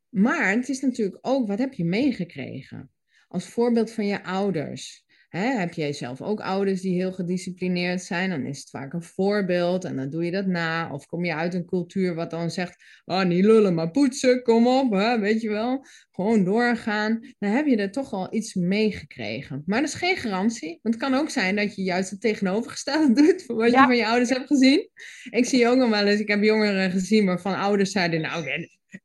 Maar 0.08 0.50
het 0.50 0.68
is 0.68 0.80
natuurlijk 0.80 1.18
ook, 1.20 1.48
wat 1.48 1.58
heb 1.58 1.72
je 1.72 1.84
meegekregen? 1.84 2.90
Als 3.28 3.48
voorbeeld 3.48 3.90
van 3.90 4.06
je 4.06 4.24
ouders. 4.24 5.04
Hè, 5.30 5.58
heb 5.58 5.72
jij 5.72 5.92
zelf 5.92 6.22
ook 6.22 6.40
ouders 6.40 6.80
die 6.80 6.94
heel 6.94 7.12
gedisciplineerd 7.12 8.02
zijn, 8.02 8.30
dan 8.30 8.46
is 8.46 8.58
het 8.58 8.70
vaak 8.70 8.92
een 8.92 9.02
voorbeeld 9.02 9.84
en 9.84 9.96
dan 9.96 10.10
doe 10.10 10.24
je 10.24 10.30
dat 10.30 10.46
na. 10.46 10.92
Of 10.92 11.06
kom 11.06 11.24
je 11.24 11.34
uit 11.34 11.54
een 11.54 11.66
cultuur 11.66 12.14
wat 12.14 12.30
dan 12.30 12.50
zegt, 12.50 12.84
oh, 13.04 13.22
niet 13.22 13.44
lullen, 13.44 13.74
maar 13.74 13.90
poetsen, 13.90 14.42
kom 14.42 14.66
op, 14.66 14.92
hè, 14.92 15.18
weet 15.18 15.40
je 15.40 15.48
wel. 15.48 15.86
Gewoon 16.10 16.44
doorgaan. 16.44 17.34
Dan 17.38 17.50
heb 17.50 17.66
je 17.66 17.76
er 17.76 17.90
toch 17.90 18.12
al 18.12 18.34
iets 18.34 18.54
meegekregen. 18.54 19.62
Maar 19.66 19.80
dat 19.80 19.88
is 19.88 19.94
geen 19.94 20.16
garantie, 20.16 20.78
want 20.82 20.94
het 20.94 21.04
kan 21.04 21.14
ook 21.14 21.30
zijn 21.30 21.56
dat 21.56 21.74
je 21.76 21.82
juist 21.82 22.10
het 22.10 22.20
tegenovergestelde 22.20 23.12
doet 23.22 23.42
van 23.42 23.56
wat 23.56 23.70
je 23.70 23.76
van 23.76 23.96
je 23.96 24.06
ouders 24.06 24.30
hebt 24.30 24.46
gezien. 24.46 24.90
Ik 25.30 25.44
zie 25.44 25.68
ook 25.68 25.76
nog 25.76 25.90
wel 25.90 26.06
eens, 26.06 26.20
ik 26.20 26.28
heb 26.28 26.42
jongeren 26.42 26.90
gezien 26.90 27.26
waarvan 27.26 27.54
ouders 27.54 27.90
zeiden, 27.90 28.20
nou, 28.20 28.44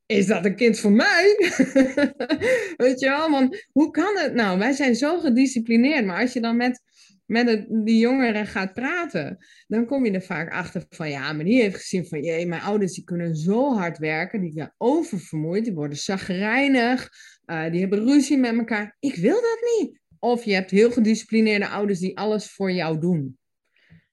is 0.06 0.25
dat 0.27 0.46
een 0.46 0.56
kind 0.56 0.80
voor 0.80 0.92
mij? 0.92 1.36
Weet 2.77 3.00
je 3.00 3.08
wel, 3.10 3.30
want 3.30 3.65
hoe 3.72 3.92
kan 3.92 4.18
het 4.18 4.34
nou? 4.34 4.60
Wij 4.60 4.72
zijn 4.72 4.96
zo 4.96 5.20
gedisciplineerd, 5.20 6.06
maar 6.06 6.22
als 6.22 6.34
je 6.34 6.42
dan 6.42 6.58
met, 6.58 6.82
met 7.25 7.50
het, 7.50 7.68
die 7.86 8.00
jongeren 8.00 8.48
gaat 8.48 8.74
praten, 8.74 9.38
dan 9.68 9.86
kom 9.86 10.06
je 10.06 10.12
er 10.12 10.22
vaak 10.22 10.51
achter 10.51 10.86
van, 10.89 11.10
ja, 11.10 11.34
maar 11.34 11.46
die 11.46 11.62
heeft 11.62 11.75
gezien 11.75 12.08
van, 12.08 12.24
jee, 12.24 12.48
mijn 12.48 12.62
ouders 12.62 12.94
die 12.94 13.04
kunnen 13.04 13.36
zo 13.36 13.74
hard 13.74 13.98
werken, 13.98 14.42
die 14.42 14.51
zijn 14.51 14.74
oververmoeid, 14.77 15.63
die 15.63 15.74
worden 15.74 15.98
zagrijnig, 15.98 17.10
uh, 17.46 17.72
die 17.72 17.80
hebben 17.80 18.06
ruzie 18.06 18.38
met 18.38 18.58
elkaar. 18.58 18.96
Ik 19.00 19.15
wil 19.15 19.42
dat 19.42 19.60
niet. 19.80 20.00
Of 20.20 20.44
je 20.44 20.54
hebt 20.54 20.72
heel 20.72 20.92
gedisciplineerde 20.92 21.68
ouders 21.68 22.00
die 22.00 22.18
alles 22.18 22.51
voor 22.51 22.72
jou 22.72 23.00
doen. 23.00 23.38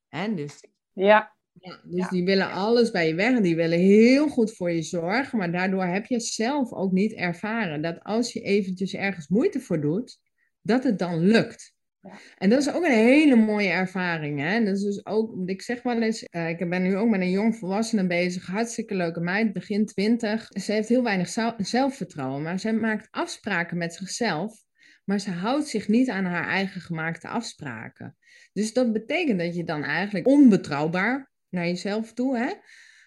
En 0.09 0.35
dus 0.35 0.65
ja, 0.93 1.37
ja, 1.63 1.81
dus 1.85 2.09
die 2.09 2.25
willen 2.25 2.51
alles 2.51 2.91
bij 2.91 3.09
je 3.09 3.15
weg 3.15 3.37
en 3.37 3.43
die 3.43 3.57
willen 3.57 3.79
heel 3.79 4.29
goed 4.29 4.57
voor 4.57 4.71
je 4.71 4.83
zorgen, 4.83 5.39
maar 5.39 5.53
daardoor 5.53 5.85
heb 5.85 6.07
je 6.07 6.21
zelf 6.21 6.73
ook 6.73 6.93
niet 6.93 7.13
ervaren 7.13 7.83
dat 7.83 8.03
als 8.03 8.33
je 8.33 8.41
eventjes 8.41 8.95
ergens 8.95 9.29
moeite 9.29 9.61
voor 9.61 9.81
doet, 9.81 10.19
dat 10.63 10.85
het 10.85 10.99
dan 10.99 11.19
lukt. 11.19 11.75
Ja. 12.01 12.19
En 12.39 12.51
dat 12.51 12.61
is 12.61 12.73
ook 12.73 12.85
een 12.85 12.91
hele 12.91 13.37
mooie 13.37 13.69
ervaring. 13.69 14.41
Hè? 14.41 14.65
Dat 14.65 14.77
is 14.77 14.83
dus 14.83 15.07
ook, 15.07 15.49
ik 15.49 15.63
zeg 15.63 15.83
wel 15.83 16.03
eens, 16.03 16.27
uh, 16.31 16.49
ik 16.49 16.69
ben 16.71 16.83
nu 16.83 16.97
ook 16.97 17.09
met 17.09 17.21
een 17.21 17.31
jong 17.31 17.57
volwassene 17.57 18.07
bezig, 18.07 18.47
hartstikke 18.47 18.95
leuke 18.95 19.21
meid, 19.21 19.53
begin 19.53 19.87
twintig. 19.87 20.49
Ze 20.49 20.73
heeft 20.73 20.89
heel 20.89 21.03
weinig 21.03 21.29
zelfvertrouwen, 21.57 22.43
maar 22.43 22.61
ze 22.61 22.73
maakt 22.73 23.09
afspraken 23.11 23.79
met 23.79 23.95
zichzelf, 23.95 24.65
maar 25.05 25.21
ze 25.21 25.31
houdt 25.31 25.69
zich 25.69 25.89
niet 25.89 26.11
aan 26.11 26.25
haar 26.25 26.49
eigen 26.49 26.81
gemaakte 26.81 27.29
afspraken. 27.29 28.17
Dus 28.53 28.73
dat 28.73 28.93
betekent 28.93 29.39
dat 29.39 29.57
je 29.57 29.65
dan 29.65 29.85
eigenlijk 29.85 30.27
onbetrouwbaar 30.27 31.32
naar 31.53 31.67
jezelf 31.67 32.13
toe, 32.13 32.37
hè? 32.37 32.53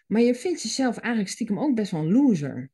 Maar 0.08 0.22
je 0.22 0.36
vindt 0.36 0.62
jezelf 0.62 0.98
eigenlijk 0.98 1.34
stiekem 1.34 1.60
ook 1.60 1.76
best 1.76 1.92
wel 1.92 2.02
een 2.02 2.12
loser. 2.12 2.72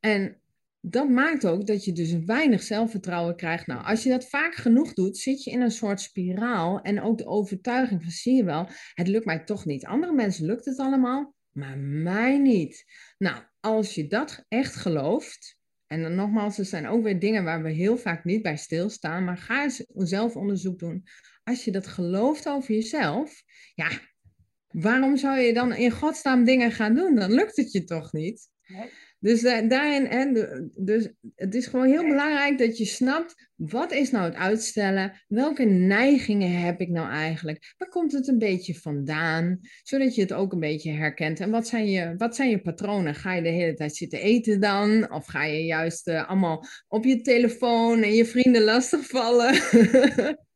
En 0.00 0.40
dat 0.80 1.08
maakt 1.08 1.46
ook 1.46 1.66
dat 1.66 1.84
je 1.84 1.92
dus 1.92 2.12
weinig 2.24 2.62
zelfvertrouwen 2.62 3.36
krijgt. 3.36 3.66
Nou, 3.66 3.84
als 3.84 4.02
je 4.02 4.08
dat 4.08 4.28
vaak 4.28 4.54
genoeg 4.54 4.94
doet, 4.94 5.16
zit 5.16 5.44
je 5.44 5.50
in 5.50 5.60
een 5.60 5.70
soort 5.70 6.00
spiraal. 6.00 6.80
En 6.80 7.02
ook 7.02 7.18
de 7.18 7.26
overtuiging 7.26 8.02
van, 8.02 8.10
zie 8.10 8.34
je 8.34 8.44
wel, 8.44 8.68
het 8.94 9.08
lukt 9.08 9.24
mij 9.24 9.44
toch 9.44 9.64
niet. 9.64 9.86
Andere 9.86 10.12
mensen 10.12 10.46
lukt 10.46 10.64
het 10.64 10.78
allemaal, 10.78 11.34
maar 11.52 11.78
mij 11.78 12.38
niet. 12.38 12.84
Nou, 13.18 13.42
als 13.60 13.94
je 13.94 14.06
dat 14.06 14.44
echt 14.48 14.74
gelooft, 14.74 15.58
en 15.86 16.02
dan 16.02 16.14
nogmaals, 16.14 16.58
er 16.58 16.64
zijn 16.64 16.86
ook 16.86 17.02
weer 17.02 17.18
dingen 17.18 17.44
waar 17.44 17.62
we 17.62 17.70
heel 17.70 17.96
vaak 17.96 18.24
niet 18.24 18.42
bij 18.42 18.56
stilstaan, 18.56 19.24
maar 19.24 19.38
ga 19.38 19.62
eens 19.62 19.84
zelf 19.94 20.36
onderzoek 20.36 20.78
doen. 20.78 21.04
Als 21.44 21.64
je 21.64 21.70
dat 21.70 21.86
gelooft 21.86 22.48
over 22.48 22.74
jezelf, 22.74 23.42
ja, 23.74 23.88
waarom 24.74 25.16
zou 25.16 25.38
je 25.38 25.52
dan 25.52 25.74
in 25.74 25.90
godsnaam 25.90 26.44
dingen 26.44 26.72
gaan 26.72 26.94
doen? 26.94 27.14
Dan 27.14 27.32
lukt 27.32 27.56
het 27.56 27.72
je 27.72 27.84
toch 27.84 28.12
niet? 28.12 28.48
Nee. 28.66 28.90
Dus 29.24 29.42
daarin, 29.42 30.06
en 30.06 30.34
dus 30.76 31.08
het 31.34 31.54
is 31.54 31.66
gewoon 31.66 31.86
heel 31.86 32.08
belangrijk 32.08 32.58
dat 32.58 32.78
je 32.78 32.84
snapt, 32.84 33.50
wat 33.54 33.92
is 33.92 34.10
nou 34.10 34.24
het 34.24 34.34
uitstellen? 34.34 35.24
Welke 35.28 35.64
neigingen 35.64 36.60
heb 36.60 36.80
ik 36.80 36.88
nou 36.88 37.10
eigenlijk? 37.10 37.74
Waar 37.78 37.88
komt 37.88 38.12
het 38.12 38.28
een 38.28 38.38
beetje 38.38 38.74
vandaan? 38.74 39.60
Zodat 39.82 40.14
je 40.14 40.20
het 40.20 40.32
ook 40.32 40.52
een 40.52 40.60
beetje 40.60 40.90
herkent. 40.90 41.40
En 41.40 41.50
wat 41.50 41.68
zijn 41.68 41.90
je, 41.90 42.14
wat 42.16 42.36
zijn 42.36 42.50
je 42.50 42.60
patronen? 42.60 43.14
Ga 43.14 43.34
je 43.34 43.42
de 43.42 43.48
hele 43.48 43.74
tijd 43.74 43.96
zitten 43.96 44.20
eten 44.20 44.60
dan? 44.60 45.12
Of 45.12 45.26
ga 45.26 45.44
je 45.44 45.64
juist 45.64 46.08
uh, 46.08 46.28
allemaal 46.28 46.64
op 46.88 47.04
je 47.04 47.20
telefoon 47.20 48.02
en 48.02 48.12
je 48.12 48.26
vrienden 48.26 48.62
lastigvallen? 48.62 49.54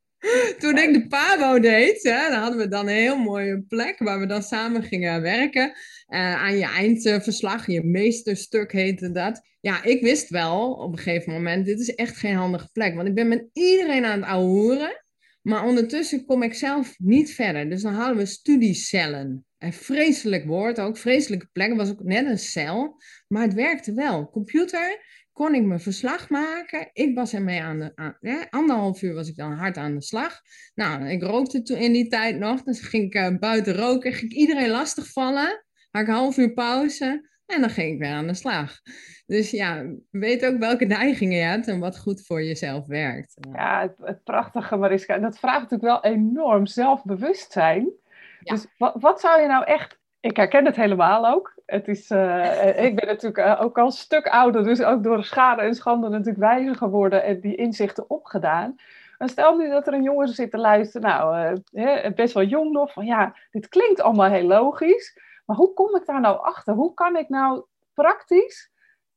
Toen 0.59 0.79
ik 0.79 0.93
de 0.93 1.07
PABO 1.09 1.61
deed, 1.61 2.03
dan 2.03 2.33
hadden 2.33 2.59
we 2.59 2.69
dan 2.69 2.89
een 2.89 2.95
heel 2.95 3.19
mooie 3.19 3.63
plek 3.69 3.99
waar 3.99 4.21
we 4.21 4.27
dan 4.27 4.43
samen 4.43 4.83
gingen 4.83 5.23
werken. 5.23 5.69
Uh, 6.09 6.35
aan 6.35 6.57
je 6.57 6.65
eindverslag, 6.65 7.67
je 7.67 7.85
meesterstuk 7.85 8.73
heette 8.73 9.13
dat. 9.13 9.47
Ja, 9.61 9.85
ik 9.85 10.03
wist 10.03 10.29
wel 10.29 10.73
op 10.73 10.93
een 10.93 10.99
gegeven 10.99 11.33
moment, 11.33 11.67
dit 11.67 11.81
is 11.81 11.95
echt 11.95 12.17
geen 12.17 12.35
handige 12.35 12.69
plek. 12.73 12.95
Want 12.95 13.09
ik 13.09 13.15
ben 13.15 13.29
met 13.29 13.49
iedereen 13.53 14.05
aan 14.05 14.21
het 14.21 14.29
ouwehoeren. 14.29 15.03
Maar 15.43 15.65
ondertussen 15.65 16.25
kom 16.25 16.43
ik 16.43 16.55
zelf 16.55 16.95
niet 16.99 17.35
verder. 17.35 17.71
Dus 17.71 17.83
dan 17.83 17.95
hadden 17.95 18.17
we 18.17 18.27
studiecellen. 18.27 19.47
Een 19.59 19.73
vreselijk 19.73 20.45
woord 20.47 20.81
ook, 20.81 20.97
vreselijke 20.97 21.49
plek. 21.53 21.69
Het 21.69 21.77
was 21.77 21.91
ook 21.91 22.03
net 22.03 22.27
een 22.27 22.39
cel. 22.39 23.03
Maar 23.29 23.43
het 23.43 23.55
werkte 23.55 23.95
wel. 23.95 24.31
Computer, 24.31 25.03
kon 25.39 25.55
ik 25.55 25.65
mijn 25.65 25.81
verslag 25.81 26.31
maken. 26.31 26.91
Ik 26.93 27.15
was 27.15 27.35
ermee 27.35 27.63
aan 27.63 27.79
de... 27.79 27.93
Aan, 27.95 28.17
anderhalf 28.51 29.03
uur 29.03 29.15
was 29.15 29.29
ik 29.29 29.37
dan 29.37 29.53
hard 29.53 29.77
aan 29.77 29.95
de 29.95 30.03
slag. 30.03 30.41
Nou, 30.75 31.09
ik 31.09 31.23
rookte 31.23 31.63
toen 31.63 31.77
in 31.77 31.93
die 31.93 32.09
tijd 32.09 32.39
nog. 32.39 32.63
Dus 32.63 32.81
ging 32.81 33.05
ik 33.05 33.15
uh, 33.15 33.39
buiten 33.39 33.77
roken. 33.77 34.13
Ging 34.13 34.31
ik 34.31 34.37
iedereen 34.37 34.71
lastigvallen. 34.71 35.65
Had 35.91 36.03
ik 36.03 36.09
half 36.09 36.37
uur 36.37 36.53
pauze. 36.53 37.29
En 37.47 37.61
dan 37.61 37.71
ging 37.71 37.93
ik 37.93 37.99
weer 37.99 38.13
aan 38.13 38.27
de 38.27 38.35
slag. 38.35 38.81
Dus 39.27 39.51
ja, 39.51 39.85
weet 40.11 40.47
ook 40.47 40.59
welke 40.59 40.85
neigingen 40.85 41.39
je 41.39 41.45
hebt 41.45 41.69
en 41.69 41.79
wat 41.79 41.99
goed 41.99 42.27
voor 42.27 42.43
jezelf 42.43 42.87
werkt. 42.87 43.35
Ja, 43.53 43.81
het, 43.81 43.95
het 43.99 44.25
prachtige 44.25 44.77
Mariska. 44.77 45.15
En 45.15 45.23
dat 45.23 45.39
vraagt 45.39 45.71
natuurlijk 45.71 46.03
wel 46.03 46.13
enorm 46.13 46.67
zelfbewustzijn. 46.67 47.93
Dus 48.41 48.67
wat, 48.79 48.95
wat 48.99 49.21
zou 49.21 49.41
je 49.41 49.47
nou 49.47 49.65
echt... 49.65 49.98
Ik 50.21 50.37
herken 50.37 50.65
het 50.65 50.77
helemaal 50.77 51.27
ook 51.27 51.59
het 51.69 51.89
is, 51.89 52.11
uh, 52.11 52.85
ik 52.85 52.97
ben 52.97 53.07
natuurlijk 53.07 53.39
uh, 53.39 53.61
ook 53.63 53.79
al 53.79 53.85
een 53.85 53.91
stuk 53.91 54.27
ouder, 54.27 54.65
dus 54.65 54.83
ook 54.83 55.03
door 55.03 55.25
schade 55.25 55.63
en 55.63 55.75
schande 55.75 56.09
natuurlijk 56.09 56.39
wijzer 56.39 56.75
geworden 56.75 57.23
en 57.25 57.41
die 57.41 57.57
inzichten 57.57 58.11
opgedaan. 58.11 58.77
Maar 59.19 59.29
stel 59.29 59.57
nu 59.57 59.71
dat 59.71 59.87
er 59.87 59.93
een 59.93 60.03
jongen 60.03 60.29
zit 60.29 60.51
te 60.51 60.59
luisteren, 60.59 61.09
nou, 61.09 62.13
best 62.15 62.35
wel 62.35 62.43
jong 62.43 62.73
nog, 62.73 62.93
van 62.93 63.07
ja, 63.07 63.35
dit 63.51 63.69
klinkt 63.69 64.01
allemaal 64.01 64.31
heel 64.31 64.47
logisch, 64.47 65.19
maar 65.47 65.57
hoe 65.57 65.75
kom 65.75 65.97
ik 65.97 66.07
daar 66.07 66.21
nou 66.21 66.41
achter? 66.41 66.75
Hoe 66.75 66.95
kan 66.95 67.17
ik 67.17 67.29
nou 67.29 67.65
praktisch 67.95 68.71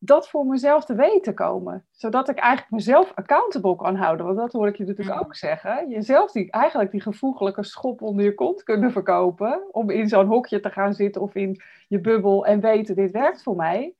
dat 0.03 0.29
voor 0.29 0.45
mezelf 0.45 0.85
te 0.85 0.95
weten 0.95 1.33
komen. 1.33 1.85
Zodat 1.91 2.29
ik 2.29 2.37
eigenlijk 2.37 2.71
mezelf 2.71 3.11
accountable 3.15 3.75
kan 3.75 3.95
houden. 3.95 4.25
Want 4.25 4.37
dat 4.37 4.51
hoor 4.51 4.67
ik 4.67 4.75
je 4.75 4.85
natuurlijk 4.85 5.21
ook 5.21 5.35
zeggen. 5.35 5.89
Jezelf 5.89 6.31
die, 6.31 6.51
eigenlijk 6.51 6.91
die 6.91 7.01
gevoeglijke 7.01 7.63
schop 7.63 8.01
onder 8.01 8.25
je 8.25 8.33
kont 8.33 8.63
kunnen 8.63 8.91
verkopen. 8.91 9.67
Om 9.71 9.89
in 9.89 10.07
zo'n 10.07 10.27
hokje 10.27 10.59
te 10.59 10.69
gaan 10.69 10.93
zitten 10.93 11.21
of 11.21 11.35
in 11.35 11.61
je 11.87 11.99
bubbel 11.99 12.45
en 12.45 12.59
weten 12.59 12.95
dit 12.95 13.11
werkt 13.11 13.43
voor 13.43 13.55
mij. 13.55 13.95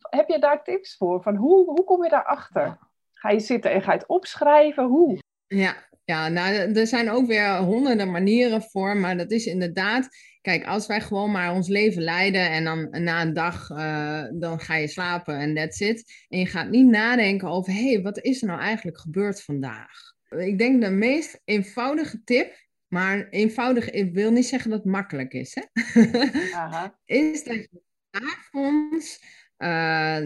Heb 0.00 0.28
je 0.28 0.38
daar 0.38 0.64
tips 0.64 0.96
voor? 0.96 1.22
Van 1.22 1.36
hoe, 1.36 1.64
hoe 1.64 1.84
kom 1.84 2.02
je 2.04 2.10
daarachter? 2.10 2.78
Ga 3.12 3.30
je 3.30 3.40
zitten 3.40 3.70
en 3.70 3.82
ga 3.82 3.92
je 3.92 3.98
het 3.98 4.08
opschrijven? 4.08 4.84
Hoe? 4.84 5.18
Ja, 5.46 5.74
ja, 6.04 6.28
nou, 6.28 6.72
er 6.72 6.86
zijn 6.86 7.10
ook 7.10 7.26
weer 7.26 7.56
honderden 7.56 8.10
manieren 8.10 8.62
voor. 8.62 8.96
Maar 8.96 9.16
dat 9.16 9.30
is 9.30 9.46
inderdaad 9.46 10.08
Kijk, 10.44 10.66
als 10.66 10.86
wij 10.86 11.00
gewoon 11.00 11.30
maar 11.30 11.52
ons 11.52 11.68
leven 11.68 12.02
leiden 12.02 12.50
en 12.50 12.64
dan 12.64 12.88
na 13.04 13.22
een 13.22 13.32
dag 13.32 13.70
uh, 13.70 14.24
dan 14.32 14.60
ga 14.60 14.76
je 14.76 14.88
slapen 14.88 15.38
en 15.38 15.54
that's 15.54 15.80
it. 15.80 16.24
En 16.28 16.38
je 16.38 16.46
gaat 16.46 16.70
niet 16.70 16.86
nadenken 16.86 17.48
over, 17.48 17.72
hé, 17.72 17.92
hey, 17.92 18.02
wat 18.02 18.18
is 18.18 18.40
er 18.40 18.48
nou 18.48 18.60
eigenlijk 18.60 18.98
gebeurd 18.98 19.42
vandaag? 19.42 20.12
Ik 20.28 20.58
denk 20.58 20.80
de 20.80 20.90
meest 20.90 21.40
eenvoudige 21.44 22.24
tip, 22.24 22.66
maar 22.88 23.28
eenvoudig, 23.28 23.90
ik 23.90 24.14
wil 24.14 24.30
niet 24.30 24.46
zeggen 24.46 24.70
dat 24.70 24.78
het 24.78 24.88
makkelijk 24.88 25.32
is, 25.32 25.54
hè? 25.54 25.62
Aha. 26.54 26.98
is 27.04 27.44
dat 27.44 27.56
je 27.56 27.82
avonds, 28.10 29.20
uh, 29.58 29.68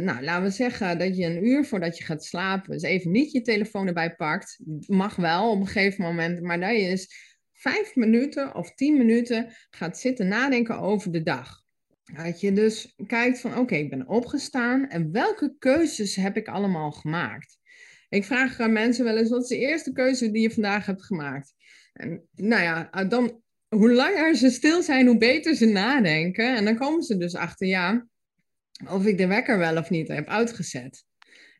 nou 0.04 0.22
laten 0.22 0.42
we 0.42 0.50
zeggen 0.50 0.98
dat 0.98 1.16
je 1.16 1.24
een 1.24 1.46
uur 1.46 1.64
voordat 1.64 1.98
je 1.98 2.04
gaat 2.04 2.24
slapen, 2.24 2.70
dus 2.70 2.82
even 2.82 3.10
niet 3.10 3.32
je 3.32 3.40
telefoon 3.40 3.86
erbij 3.86 4.14
pakt. 4.14 4.60
Mag 4.86 5.16
wel 5.16 5.50
op 5.50 5.60
een 5.60 5.66
gegeven 5.66 6.04
moment, 6.04 6.42
maar 6.42 6.60
dat 6.60 6.70
je 6.70 6.76
eens 6.76 7.36
vijf 7.52 7.94
minuten 7.94 8.54
of 8.54 8.74
tien 8.74 8.96
minuten 8.96 9.54
gaat 9.70 9.98
zitten 9.98 10.28
nadenken 10.28 10.78
over 10.78 11.12
de 11.12 11.22
dag. 11.22 11.62
Dat 12.14 12.40
je 12.40 12.52
dus 12.52 12.94
kijkt 13.06 13.40
van 13.40 13.58
oké, 13.58 13.74
ik 13.74 13.90
ben 13.90 14.08
opgestaan 14.08 14.88
en 14.88 15.12
welke 15.12 15.54
keuzes 15.58 16.16
heb 16.16 16.36
ik 16.36 16.48
allemaal 16.48 16.90
gemaakt? 16.90 17.58
Ik 18.08 18.24
vraag 18.24 18.60
aan 18.60 18.72
mensen 18.72 19.04
wel 19.04 19.16
eens, 19.16 19.30
wat 19.30 19.42
is 19.42 19.48
de 19.48 19.58
eerste 19.58 19.92
keuze 19.92 20.30
die 20.30 20.42
je 20.42 20.50
vandaag 20.50 20.86
hebt 20.86 21.04
gemaakt? 21.04 21.54
En 21.92 22.28
nou 22.34 22.62
ja, 22.62 22.88
ah, 22.90 23.08
dan, 23.08 23.42
hoe 23.68 23.92
langer 23.92 24.36
ze 24.36 24.50
stil 24.50 24.82
zijn, 24.82 25.06
hoe 25.06 25.18
beter 25.18 25.54
ze 25.54 25.66
nadenken. 25.66 26.56
En 26.56 26.64
dan 26.64 26.76
komen 26.76 27.02
ze 27.02 27.16
dus 27.16 27.34
achter, 27.34 27.66
ja, 27.66 28.06
of 28.86 29.06
ik 29.06 29.18
de 29.18 29.26
wekker 29.26 29.58
wel 29.58 29.76
of 29.76 29.90
niet 29.90 30.08
heb 30.08 30.28
uitgezet. 30.28 31.04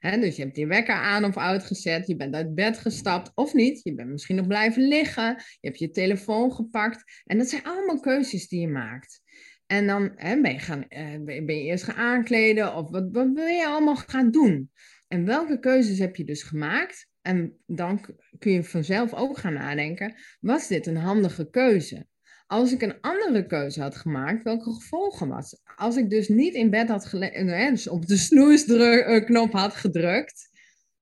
dus 0.01 0.37
je 0.37 0.43
hebt 0.43 0.55
die 0.55 0.67
wekker 0.67 0.95
aan 0.95 1.25
of 1.25 1.37
uitgezet, 1.37 2.07
je 2.07 2.17
bent 2.17 2.35
uit 2.35 2.55
bed 2.55 2.79
gestapt 2.79 3.33
of 3.35 3.55
niet. 3.55 3.81
Je 3.83 3.95
bent 3.95 4.09
misschien 4.09 4.37
nog 4.37 4.47
blijven 4.47 4.89
liggen, 4.89 5.35
je 5.61 5.69
hebt 5.69 5.79
je 5.79 5.91
telefoon 5.91 6.53
gepakt. 6.53 7.23
En 7.25 7.39
dat 7.39 7.49
zijn 7.49 7.65
allemaal 7.65 8.01
keuzes 8.01 8.49
die 8.49 8.61
je 8.61 8.69
maakt. 8.69 9.21
En 9.67 9.87
dan 9.87 10.13
ben, 10.17 10.53
je 10.53 10.59
gaan, 10.59 10.89
eh, 10.89 11.25
ben 11.25 11.45
je 11.45 11.63
eerst 11.63 11.85
gaan 11.85 11.95
aankleden 11.95 12.75
of 12.75 12.91
wat, 12.91 13.09
wat 13.13 13.33
wil 13.33 13.47
je 13.47 13.67
allemaal 13.67 13.97
gaan 13.97 14.31
doen? 14.31 14.71
En 15.09 15.25
welke 15.25 15.59
keuzes 15.59 15.99
heb 15.99 16.17
je 16.17 16.25
dus 16.25 16.43
gemaakt? 16.43 17.09
En 17.23 17.57
dan 17.67 18.05
kun 18.39 18.53
je 18.53 18.65
vanzelf 18.65 19.15
ook 19.15 19.39
gaan 19.39 19.53
nadenken, 19.53 20.15
was 20.41 20.69
dit 20.69 20.87
een 20.87 20.97
handige 20.97 21.51
keuze? 21.51 22.07
Als 22.49 22.73
ik 22.73 22.83
een 22.83 23.01
andere 23.01 23.47
keuze 23.47 23.81
had 23.81 23.97
gemaakt, 23.97 24.43
welke 24.43 24.73
gevolgen 24.73 25.29
was? 25.29 25.61
Als 25.77 25.97
ik 25.97 26.11
dus 26.11 26.29
niet 26.29 26.55
in 26.55 26.71
bed 26.71 26.89
had 26.89 27.07
gelegen, 27.07 27.49
eh, 27.49 27.69
dus 27.69 27.89
op 27.89 28.07
de 28.07 28.17
snoesknop 28.27 29.53
had 29.53 29.75
gedrukt, 29.75 30.49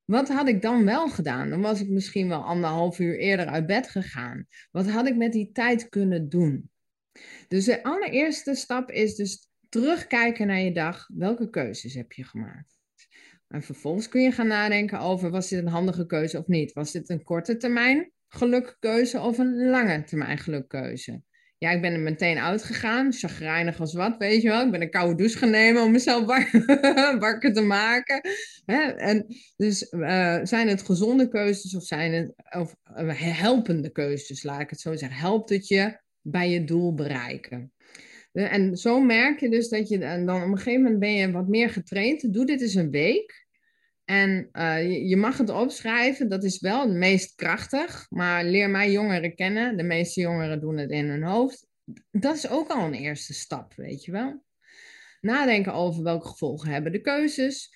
wat 0.05 0.29
had 0.29 0.49
ik 0.49 0.63
dan 0.63 0.85
wel 0.85 1.09
gedaan? 1.09 1.51
Dan 1.51 1.61
was 1.61 1.81
ik 1.81 1.89
misschien 1.89 2.29
wel 2.29 2.45
anderhalf 2.45 2.99
uur 2.99 3.19
eerder 3.19 3.47
uit 3.47 3.67
bed 3.67 3.89
gegaan. 3.89 4.47
Wat 4.71 4.89
had 4.89 5.07
ik 5.07 5.17
met 5.17 5.33
die 5.33 5.53
tijd 5.53 5.89
kunnen 5.89 6.29
doen? 6.29 6.71
Dus 7.49 7.65
de 7.65 7.83
allereerste 7.83 8.55
stap 8.55 8.91
is 8.91 9.15
dus 9.15 9.49
terugkijken 9.69 10.47
naar 10.47 10.61
je 10.61 10.73
dag. 10.73 11.09
Welke 11.15 11.51
keuzes 11.51 11.95
heb 11.95 12.13
je 12.13 12.25
gemaakt? 12.25 12.79
En 13.49 13.63
vervolgens 13.63 14.09
kun 14.09 14.23
je 14.23 14.33
gaan 14.33 14.47
nadenken 14.47 14.99
over, 14.99 15.31
was 15.31 15.49
dit 15.49 15.59
een 15.59 15.69
handige 15.69 16.07
keuze 16.07 16.39
of 16.39 16.47
niet? 16.47 16.73
Was 16.73 16.93
dit 16.93 17.09
een 17.09 17.23
korte 17.23 17.57
termijn 17.57 18.13
gelukkeuze 18.29 19.21
of 19.21 19.39
een 19.39 19.69
lange 19.71 20.05
termijn 20.05 20.39
gelukkeuze? 20.39 21.23
Ja, 21.59 21.71
ik 21.71 21.81
ben 21.81 21.93
er 21.93 22.01
meteen 22.01 22.39
uitgegaan, 22.39 23.13
chagrijnig 23.13 23.81
als 23.81 23.95
wat, 23.95 24.17
weet 24.19 24.43
je 24.43 24.49
wel. 24.49 24.65
Ik 24.65 24.71
ben 24.71 24.83
een 24.83 24.91
koude 24.91 25.15
douche 25.15 25.39
gaan 25.39 25.51
nemen 25.51 25.83
om 25.83 25.91
mezelf 25.91 26.25
wakker 27.19 27.53
te 27.53 27.63
maken. 27.63 28.21
Hè? 28.65 28.81
En 28.83 29.27
dus 29.57 29.93
uh, 29.93 30.39
zijn 30.43 30.69
het 30.69 30.83
gezonde 30.83 31.29
keuzes 31.29 31.77
of 31.77 31.85
zijn 31.85 32.13
het 32.13 32.33
of, 32.57 32.77
uh, 32.99 33.21
helpende 33.41 33.91
keuzes, 33.91 34.43
laat 34.43 34.61
ik 34.61 34.71
het 34.71 34.81
zo 34.81 34.97
zeggen. 34.97 35.19
Helpt 35.19 35.51
het 35.51 35.69
je 35.69 36.01
bij 36.21 36.51
je 36.51 36.65
doel 36.65 36.95
bereiken? 36.95 37.73
En 38.33 38.77
zo 38.77 39.01
merk 39.01 39.41
je 39.41 39.51
dus 39.51 39.69
dat 39.69 39.89
je 39.89 39.99
dan 39.99 40.43
op 40.43 40.43
een 40.43 40.57
gegeven 40.57 40.83
moment 40.83 41.01
ben 41.01 41.13
je 41.13 41.31
wat 41.31 41.49
meer 41.49 41.71
getraind. 41.71 42.33
Doe 42.33 42.47
dit 42.47 42.61
eens 42.61 42.75
een 42.75 42.91
week. 42.91 43.46
En 44.07 44.49
uh, 44.53 45.09
je, 45.09 45.17
mag 45.17 45.39
het 45.39 45.51
opschrijven, 45.51 46.29
dat 46.29 46.45
is 46.45 46.61
wel 46.61 46.81
het 46.81 46.97
meest 46.97 47.35
krachtig. 47.35 48.07
Maar 48.09 48.45
leer 48.45 48.71
mij 48.71 48.91
jongeren 48.91 49.35
kennen. 49.35 49.77
De 49.77 49.83
meeste 49.83 50.21
jongeren 50.21 50.61
doen 50.61 50.77
het 50.77 50.91
in 50.91 51.09
hun 51.09 51.23
hoofd. 51.23 51.67
Dat 52.11 52.37
is 52.37 52.49
ook 52.49 52.69
al 52.69 52.87
een 52.87 52.95
eerste 52.95 53.35
stap, 53.35 53.75
weet 53.75 54.05
je 54.05 54.13
wel. 54.13 54.45
Nadenken 55.21 55.73
over 55.73 56.03
welke 56.03 56.29
gevolgen 56.29 56.71
hebben 56.71 56.93
de 56.93 57.01
keuzes. 57.01 57.75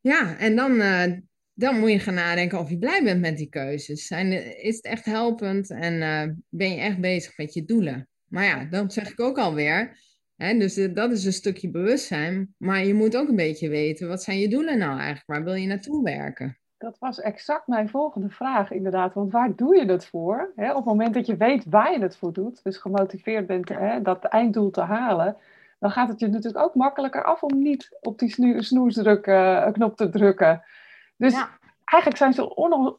Ja, 0.00 0.38
en 0.38 0.56
dan, 0.56 0.72
uh, 0.72 1.12
dan 1.54 1.78
moet 1.78 1.90
je 1.90 1.98
gaan 1.98 2.14
nadenken 2.14 2.58
of 2.58 2.70
je 2.70 2.78
blij 2.78 3.02
bent 3.02 3.20
met 3.20 3.36
die 3.36 3.48
keuzes. 3.48 4.06
Zijn, 4.06 4.32
is 4.62 4.76
het 4.76 4.84
echt 4.84 5.04
helpend 5.04 5.70
en 5.70 5.94
uh, 5.94 6.34
ben 6.48 6.70
je 6.70 6.80
echt 6.80 7.00
bezig 7.00 7.36
met 7.36 7.54
je 7.54 7.64
doelen? 7.64 8.08
Maar 8.28 8.44
ja, 8.44 8.64
dat 8.64 8.92
zeg 8.92 9.10
ik 9.10 9.20
ook 9.20 9.38
alweer. 9.38 9.98
Dus 10.36 10.76
eh, 10.76 10.94
dat 10.94 11.10
is 11.10 11.24
een 11.24 11.32
stukje 11.32 11.70
bewustzijn. 11.70 12.54
Maar 12.58 12.84
je 12.84 12.94
moet 12.94 13.16
ook 13.16 13.28
een 13.28 13.36
beetje 13.36 13.68
weten, 13.68 14.08
wat 14.08 14.22
zijn 14.22 14.38
je 14.38 14.48
doelen 14.48 14.78
nou 14.78 14.98
eigenlijk? 14.98 15.26
Waar 15.26 15.44
wil 15.44 15.54
je 15.54 15.66
naartoe 15.66 16.02
werken? 16.02 16.58
Dat 16.78 16.98
was 16.98 17.20
exact 17.20 17.66
mijn 17.66 17.88
volgende 17.88 18.30
vraag, 18.30 18.70
inderdaad. 18.70 19.14
Want 19.14 19.32
waar 19.32 19.56
doe 19.56 19.76
je 19.76 19.84
het 19.84 20.06
voor? 20.06 20.52
Op 20.56 20.74
het 20.74 20.84
moment 20.84 21.14
dat 21.14 21.26
je 21.26 21.36
weet 21.36 21.64
waar 21.64 21.92
je 21.92 21.98
het 21.98 22.16
voor 22.16 22.32
doet, 22.32 22.62
dus 22.62 22.76
gemotiveerd 22.76 23.46
bent 23.46 23.70
dat 24.02 24.24
einddoel 24.24 24.70
te 24.70 24.80
halen, 24.80 25.36
dan 25.78 25.90
gaat 25.90 26.08
het 26.08 26.20
je 26.20 26.28
natuurlijk 26.28 26.64
ook 26.64 26.74
makkelijker 26.74 27.24
af 27.24 27.42
om 27.42 27.62
niet 27.62 27.96
op 28.00 28.18
die 28.18 28.62
snoersdruk 28.62 29.26
uh, 29.26 29.72
knop 29.72 29.96
te 29.96 30.08
drukken. 30.08 30.62
Dus 31.16 31.44
eigenlijk 31.84 32.16
zijn 32.16 32.32
ze 32.32 32.42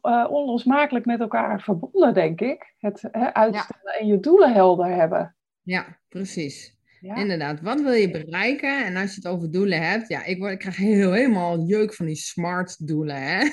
eh, 0.02 0.26
onlosmakelijk 0.30 1.06
met 1.06 1.20
elkaar 1.20 1.60
verbonden, 1.60 2.14
denk 2.14 2.40
ik. 2.40 2.74
Het 2.78 3.12
uitstellen 3.32 3.94
en 3.98 4.06
je 4.06 4.20
doelen 4.20 4.52
helder 4.52 4.86
hebben. 4.86 5.36
Ja, 5.62 5.98
precies. 6.08 6.75
Inderdaad, 7.00 7.60
wat 7.60 7.80
wil 7.80 7.92
je 7.92 8.10
bereiken? 8.10 8.84
En 8.84 8.96
als 8.96 9.10
je 9.10 9.16
het 9.16 9.26
over 9.26 9.50
doelen 9.50 9.82
hebt, 9.82 10.08
ja, 10.08 10.24
ik, 10.24 10.38
word, 10.38 10.52
ik 10.52 10.58
krijg 10.58 10.76
heel, 10.76 11.12
helemaal 11.12 11.64
jeuk 11.66 11.94
van 11.94 12.06
die 12.06 12.16
smart 12.16 12.86
doelen. 12.86 13.22
Hè? 13.22 13.48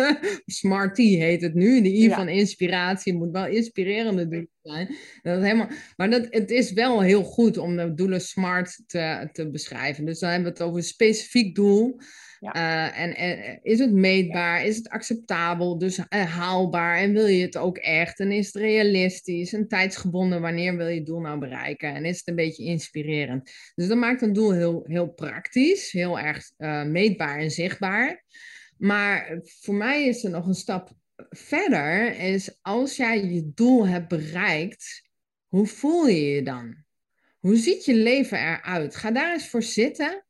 Smarty 0.46 1.16
heet 1.16 1.42
het 1.42 1.54
nu. 1.54 1.82
De 1.82 1.92
I 1.92 2.10
van 2.10 2.28
inspiratie 2.28 3.14
moet 3.14 3.30
wel 3.30 3.46
inspirerende 3.46 4.28
doelen 4.28 4.50
zijn. 4.62 4.86
Dat 5.22 5.36
is 5.36 5.42
helemaal, 5.42 5.68
maar 5.96 6.10
dat, 6.10 6.26
het 6.30 6.50
is 6.50 6.72
wel 6.72 7.00
heel 7.00 7.22
goed 7.22 7.58
om 7.58 7.76
de 7.76 7.94
doelen 7.94 8.20
smart 8.20 8.82
te, 8.86 9.28
te 9.32 9.50
beschrijven. 9.50 10.04
Dus 10.04 10.18
dan 10.18 10.30
hebben 10.30 10.48
we 10.48 10.58
het 10.58 10.66
over 10.66 10.78
een 10.78 10.84
specifiek 10.84 11.54
doel. 11.54 12.00
Uh, 12.40 13.00
en, 13.00 13.16
en, 13.16 13.58
is 13.62 13.78
het 13.78 13.92
meetbaar? 13.92 14.64
Is 14.64 14.76
het 14.76 14.88
acceptabel? 14.88 15.78
Dus 15.78 15.98
uh, 15.98 16.04
haalbaar? 16.08 16.96
En 16.96 17.12
wil 17.12 17.26
je 17.26 17.42
het 17.42 17.56
ook 17.56 17.78
echt? 17.78 18.20
En 18.20 18.32
is 18.32 18.46
het 18.46 18.54
realistisch? 18.54 19.52
En 19.52 19.68
tijdsgebonden? 19.68 20.40
Wanneer 20.40 20.76
wil 20.76 20.86
je 20.86 20.96
het 20.96 21.06
doel 21.06 21.20
nou 21.20 21.38
bereiken? 21.38 21.94
En 21.94 22.04
is 22.04 22.18
het 22.18 22.28
een 22.28 22.34
beetje 22.34 22.64
inspirerend? 22.64 23.50
Dus 23.74 23.88
dat 23.88 23.98
maakt 23.98 24.22
een 24.22 24.32
doel 24.32 24.52
heel, 24.52 24.84
heel 24.86 25.08
praktisch, 25.08 25.92
heel 25.92 26.18
erg 26.18 26.50
meetbaar 26.86 27.38
en 27.38 27.50
zichtbaar. 27.50 28.24
Maar 28.78 29.40
voor 29.42 29.74
mij 29.74 30.06
is 30.06 30.24
er 30.24 30.30
nog 30.30 30.46
een 30.46 30.54
stap 30.54 30.92
verder, 31.30 32.18
is 32.18 32.58
als 32.62 32.96
jij 32.96 33.24
je 33.24 33.50
doel 33.54 33.86
hebt 33.86 34.08
bereikt, 34.08 35.02
hoe 35.48 35.66
voel 35.66 36.06
je 36.06 36.30
je 36.30 36.42
dan? 36.42 36.76
Hoe 37.38 37.56
ziet 37.56 37.84
je 37.84 37.94
leven 37.94 38.38
eruit? 38.38 38.96
Ga 38.96 39.10
daar 39.10 39.32
eens 39.32 39.48
voor 39.48 39.62
zitten 39.62 40.26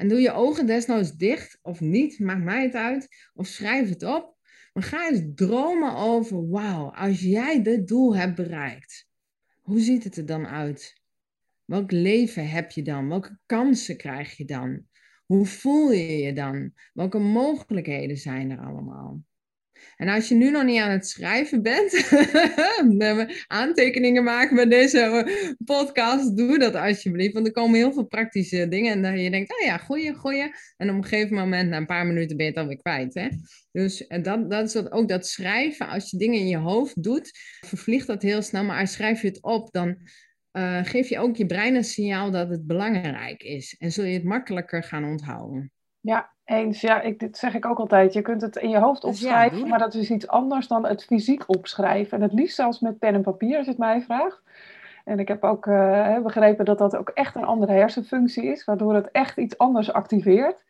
en 0.00 0.08
doe 0.08 0.20
je 0.20 0.32
ogen 0.32 0.66
desnoods 0.66 1.16
dicht 1.16 1.58
of 1.62 1.80
niet, 1.80 2.18
maakt 2.18 2.44
mij 2.44 2.62
het 2.62 2.74
uit. 2.74 3.08
Of 3.34 3.46
schrijf 3.46 3.88
het 3.88 4.02
op. 4.04 4.36
Maar 4.72 4.82
ga 4.82 5.08
eens 5.08 5.22
dromen 5.34 5.94
over, 5.94 6.48
wauw, 6.48 6.90
als 6.90 7.20
jij 7.20 7.62
dit 7.62 7.88
doel 7.88 8.16
hebt 8.16 8.34
bereikt, 8.34 9.08
hoe 9.60 9.80
ziet 9.80 10.04
het 10.04 10.16
er 10.16 10.26
dan 10.26 10.46
uit? 10.46 11.02
Welk 11.64 11.90
leven 11.90 12.48
heb 12.48 12.70
je 12.70 12.82
dan? 12.82 13.08
Welke 13.08 13.38
kansen 13.46 13.96
krijg 13.96 14.36
je 14.36 14.44
dan? 14.44 14.86
Hoe 15.26 15.46
voel 15.46 15.92
je 15.92 16.16
je 16.16 16.32
dan? 16.32 16.72
Welke 16.92 17.18
mogelijkheden 17.18 18.16
zijn 18.16 18.50
er 18.50 18.58
allemaal? 18.58 19.22
En 19.96 20.08
als 20.08 20.28
je 20.28 20.34
nu 20.34 20.50
nog 20.50 20.64
niet 20.64 20.80
aan 20.80 20.90
het 20.90 21.06
schrijven 21.06 21.62
bent, 21.62 22.10
aantekeningen 23.46 24.24
maken 24.24 24.56
met 24.56 24.70
deze 24.70 25.26
podcast, 25.64 26.36
doe 26.36 26.58
dat 26.58 26.74
alsjeblieft. 26.74 27.34
Want 27.34 27.46
er 27.46 27.52
komen 27.52 27.78
heel 27.78 27.92
veel 27.92 28.06
praktische 28.06 28.68
dingen 28.68 28.92
en 28.92 29.02
dan 29.02 29.18
je 29.18 29.30
denkt, 29.30 29.52
oh 29.52 29.66
ja, 29.66 29.76
goeie, 29.76 30.14
goeie. 30.14 30.54
En 30.76 30.90
op 30.90 30.96
een 30.96 31.04
gegeven 31.04 31.36
moment, 31.36 31.68
na 31.68 31.76
een 31.76 31.86
paar 31.86 32.06
minuten, 32.06 32.36
ben 32.36 32.46
je 32.46 32.52
het 32.52 32.60
alweer 32.60 32.76
kwijt. 32.76 33.14
Hè? 33.14 33.28
Dus 33.72 34.06
dat, 34.22 34.50
dat 34.50 34.66
is 34.66 34.72
dat, 34.72 34.92
ook 34.92 35.08
dat 35.08 35.26
schrijven. 35.26 35.88
Als 35.88 36.10
je 36.10 36.16
dingen 36.16 36.38
in 36.38 36.48
je 36.48 36.56
hoofd 36.56 37.02
doet, 37.02 37.30
vervliegt 37.66 38.06
dat 38.06 38.22
heel 38.22 38.42
snel. 38.42 38.64
Maar 38.64 38.80
als 38.80 38.92
schrijf 38.92 39.22
je 39.22 39.28
het 39.28 39.42
op, 39.42 39.72
dan 39.72 39.96
uh, 40.52 40.84
geef 40.84 41.08
je 41.08 41.18
ook 41.18 41.36
je 41.36 41.46
brein 41.46 41.74
een 41.74 41.84
signaal 41.84 42.30
dat 42.30 42.48
het 42.48 42.66
belangrijk 42.66 43.42
is. 43.42 43.76
En 43.78 43.92
zul 43.92 44.04
je 44.04 44.14
het 44.14 44.24
makkelijker 44.24 44.82
gaan 44.82 45.04
onthouden. 45.04 45.72
Ja, 46.00 46.34
eens. 46.50 46.80
Ja, 46.80 47.00
ik, 47.00 47.18
dit 47.18 47.36
zeg 47.36 47.54
ik 47.54 47.66
ook 47.66 47.78
altijd. 47.78 48.12
Je 48.12 48.22
kunt 48.22 48.42
het 48.42 48.56
in 48.56 48.70
je 48.70 48.78
hoofd 48.78 49.02
dus 49.02 49.10
opschrijven, 49.10 49.68
maar 49.68 49.78
dat 49.78 49.94
is 49.94 50.10
iets 50.10 50.28
anders 50.28 50.68
dan 50.68 50.86
het 50.86 51.04
fysiek 51.04 51.42
opschrijven. 51.46 52.16
En 52.16 52.22
het 52.22 52.32
liefst 52.32 52.56
zelfs 52.56 52.80
met 52.80 52.98
pen 52.98 53.14
en 53.14 53.22
papier, 53.22 53.56
als 53.56 53.64
je 53.64 53.70
het 53.70 53.80
mij 53.80 54.02
vraagt. 54.02 54.42
En 55.04 55.18
ik 55.18 55.28
heb 55.28 55.44
ook 55.44 55.66
uh, 55.66 56.18
begrepen 56.18 56.64
dat 56.64 56.78
dat 56.78 56.96
ook 56.96 57.08
echt 57.08 57.34
een 57.34 57.44
andere 57.44 57.72
hersenfunctie 57.72 58.44
is, 58.44 58.64
waardoor 58.64 58.94
het 58.94 59.10
echt 59.10 59.36
iets 59.36 59.58
anders 59.58 59.92
activeert. 59.92 60.64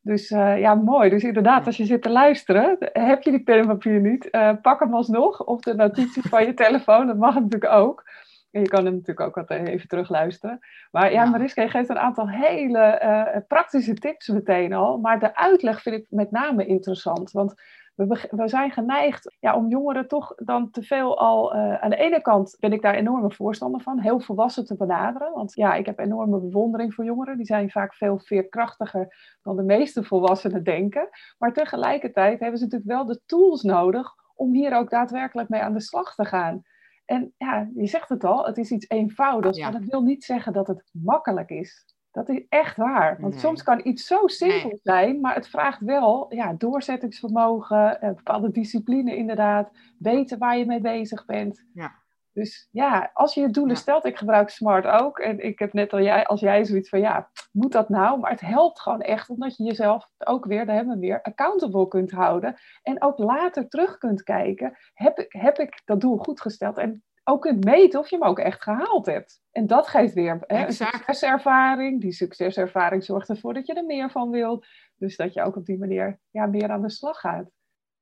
Dus 0.00 0.30
uh, 0.30 0.58
ja, 0.58 0.74
mooi. 0.74 1.10
Dus 1.10 1.22
inderdaad, 1.22 1.66
als 1.66 1.76
je 1.76 1.84
zit 1.84 2.02
te 2.02 2.10
luisteren, 2.10 2.76
heb 2.92 3.22
je 3.22 3.30
die 3.30 3.42
pen 3.42 3.58
en 3.58 3.66
papier 3.66 4.00
niet, 4.00 4.28
uh, 4.30 4.50
pak 4.62 4.80
hem 4.80 4.94
alsnog. 4.94 5.44
Of 5.44 5.60
de 5.60 5.74
notitie 5.74 6.22
van 6.28 6.46
je 6.46 6.54
telefoon, 6.54 7.06
dat 7.06 7.16
mag 7.16 7.34
natuurlijk 7.34 7.72
ook. 7.72 8.04
En 8.50 8.60
je 8.60 8.68
kan 8.68 8.84
hem 8.84 8.94
natuurlijk 8.94 9.26
ook 9.26 9.36
altijd 9.36 9.68
even 9.68 9.88
terugluisteren. 9.88 10.58
Maar 10.90 11.12
ja, 11.12 11.24
Mariska, 11.24 11.62
je 11.62 11.68
geeft 11.68 11.88
een 11.88 11.98
aantal 11.98 12.28
hele 12.28 13.00
uh, 13.02 13.40
praktische 13.46 13.94
tips 13.94 14.28
meteen 14.28 14.72
al. 14.72 14.98
Maar 14.98 15.20
de 15.20 15.36
uitleg 15.36 15.82
vind 15.82 15.96
ik 15.96 16.06
met 16.10 16.30
name 16.30 16.66
interessant. 16.66 17.30
Want 17.30 17.54
we, 17.94 18.28
we 18.30 18.48
zijn 18.48 18.70
geneigd 18.70 19.36
ja, 19.40 19.56
om 19.56 19.68
jongeren 19.68 20.08
toch 20.08 20.34
dan 20.36 20.70
te 20.70 20.82
veel 20.82 21.18
al. 21.18 21.54
Uh, 21.54 21.74
aan 21.74 21.90
de 21.90 21.96
ene 21.96 22.22
kant 22.22 22.56
ben 22.60 22.72
ik 22.72 22.82
daar 22.82 22.94
enorme 22.94 23.30
voorstander 23.30 23.80
van, 23.80 23.98
heel 23.98 24.20
volwassen 24.20 24.64
te 24.64 24.76
benaderen. 24.76 25.32
Want 25.32 25.54
ja, 25.54 25.74
ik 25.74 25.86
heb 25.86 25.98
enorme 25.98 26.40
bewondering 26.40 26.94
voor 26.94 27.04
jongeren. 27.04 27.36
Die 27.36 27.46
zijn 27.46 27.70
vaak 27.70 27.94
veel 27.94 28.18
veerkrachtiger 28.18 29.36
dan 29.42 29.56
de 29.56 29.62
meeste 29.62 30.04
volwassenen 30.04 30.64
denken. 30.64 31.08
Maar 31.38 31.52
tegelijkertijd 31.52 32.40
hebben 32.40 32.58
ze 32.58 32.64
natuurlijk 32.64 32.90
wel 32.90 33.06
de 33.06 33.20
tools 33.26 33.62
nodig 33.62 34.14
om 34.34 34.52
hier 34.52 34.76
ook 34.76 34.90
daadwerkelijk 34.90 35.48
mee 35.48 35.60
aan 35.60 35.74
de 35.74 35.80
slag 35.80 36.14
te 36.14 36.24
gaan. 36.24 36.62
En 37.08 37.34
ja, 37.36 37.68
je 37.74 37.86
zegt 37.86 38.08
het 38.08 38.24
al, 38.24 38.46
het 38.46 38.58
is 38.58 38.70
iets 38.70 38.88
eenvoudigs, 38.88 39.58
maar 39.60 39.72
dat 39.72 39.84
wil 39.84 40.02
niet 40.02 40.24
zeggen 40.24 40.52
dat 40.52 40.66
het 40.66 40.84
makkelijk 40.92 41.50
is. 41.50 41.84
Dat 42.10 42.28
is 42.28 42.46
echt 42.48 42.76
waar. 42.76 43.20
Want 43.20 43.34
soms 43.34 43.62
kan 43.62 43.80
iets 43.82 44.06
zo 44.06 44.26
simpel 44.26 44.78
zijn, 44.82 45.20
maar 45.20 45.34
het 45.34 45.48
vraagt 45.48 45.80
wel 45.80 46.34
ja, 46.34 46.52
doorzettingsvermogen, 46.52 48.04
een 48.04 48.14
bepaalde 48.14 48.50
discipline 48.50 49.16
inderdaad, 49.16 49.70
weten 49.98 50.38
waar 50.38 50.58
je 50.58 50.66
mee 50.66 50.80
bezig 50.80 51.24
bent. 51.24 51.64
Ja. 51.72 51.94
Dus 52.32 52.68
ja, 52.70 53.10
als 53.14 53.34
je 53.34 53.40
je 53.40 53.50
doelen 53.50 53.76
stelt, 53.76 54.04
ik 54.04 54.16
gebruik 54.16 54.48
Smart 54.48 54.86
ook. 54.86 55.18
En 55.18 55.44
ik 55.44 55.58
heb 55.58 55.72
net 55.72 55.92
al 55.92 56.00
jij, 56.00 56.26
als 56.26 56.40
jij 56.40 56.64
zoiets 56.64 56.88
van, 56.88 57.00
ja, 57.00 57.30
moet 57.52 57.72
dat 57.72 57.88
nou? 57.88 58.20
Maar 58.20 58.30
het 58.30 58.40
helpt 58.40 58.80
gewoon 58.80 59.00
echt, 59.00 59.28
omdat 59.28 59.56
je 59.56 59.64
jezelf 59.64 60.10
ook 60.18 60.44
weer, 60.44 60.66
daar 60.66 60.76
hebben 60.76 60.94
we 60.94 61.00
weer, 61.00 61.22
accountable 61.22 61.88
kunt 61.88 62.10
houden. 62.10 62.56
En 62.82 63.02
ook 63.02 63.18
later 63.18 63.68
terug 63.68 63.98
kunt 63.98 64.22
kijken, 64.22 64.76
heb 64.94 65.18
ik, 65.18 65.32
heb 65.32 65.58
ik 65.58 65.82
dat 65.84 66.00
doel 66.00 66.16
goed 66.16 66.40
gesteld? 66.40 66.78
En 66.78 67.02
ook 67.24 67.42
kunt 67.42 67.64
meten 67.64 68.00
of 68.00 68.10
je 68.10 68.16
hem 68.16 68.28
ook 68.28 68.38
echt 68.38 68.62
gehaald 68.62 69.06
hebt. 69.06 69.40
En 69.50 69.66
dat 69.66 69.88
geeft 69.88 70.14
weer 70.14 70.38
hè, 70.46 70.66
een 70.66 70.72
succeservaring. 70.72 72.00
Die 72.00 72.12
succeservaring 72.12 73.04
zorgt 73.04 73.28
ervoor 73.28 73.54
dat 73.54 73.66
je 73.66 73.74
er 73.74 73.84
meer 73.84 74.10
van 74.10 74.30
wilt. 74.30 74.66
Dus 74.96 75.16
dat 75.16 75.34
je 75.34 75.42
ook 75.42 75.56
op 75.56 75.64
die 75.64 75.78
manier 75.78 76.20
ja, 76.30 76.46
meer 76.46 76.70
aan 76.70 76.82
de 76.82 76.90
slag 76.90 77.20
gaat. 77.20 77.50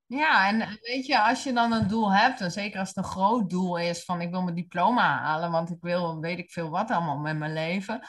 Ja, 0.09 0.49
en 0.49 0.79
weet 0.83 1.07
je, 1.07 1.21
als 1.21 1.43
je 1.43 1.53
dan 1.53 1.73
een 1.73 1.89
doel 1.89 2.13
hebt, 2.13 2.41
en 2.41 2.51
zeker 2.51 2.79
als 2.79 2.89
het 2.89 2.97
een 2.97 3.05
groot 3.05 3.51
doel 3.51 3.77
is 3.79 4.05
van 4.05 4.21
ik 4.21 4.31
wil 4.31 4.43
mijn 4.43 4.55
diploma 4.55 5.19
halen, 5.19 5.51
want 5.51 5.71
ik 5.71 5.81
wil 5.81 6.21
weet 6.21 6.39
ik 6.39 6.51
veel 6.51 6.71
wat 6.71 6.91
allemaal 6.91 7.19
met 7.19 7.39
mijn 7.39 7.53
leven, 7.53 8.01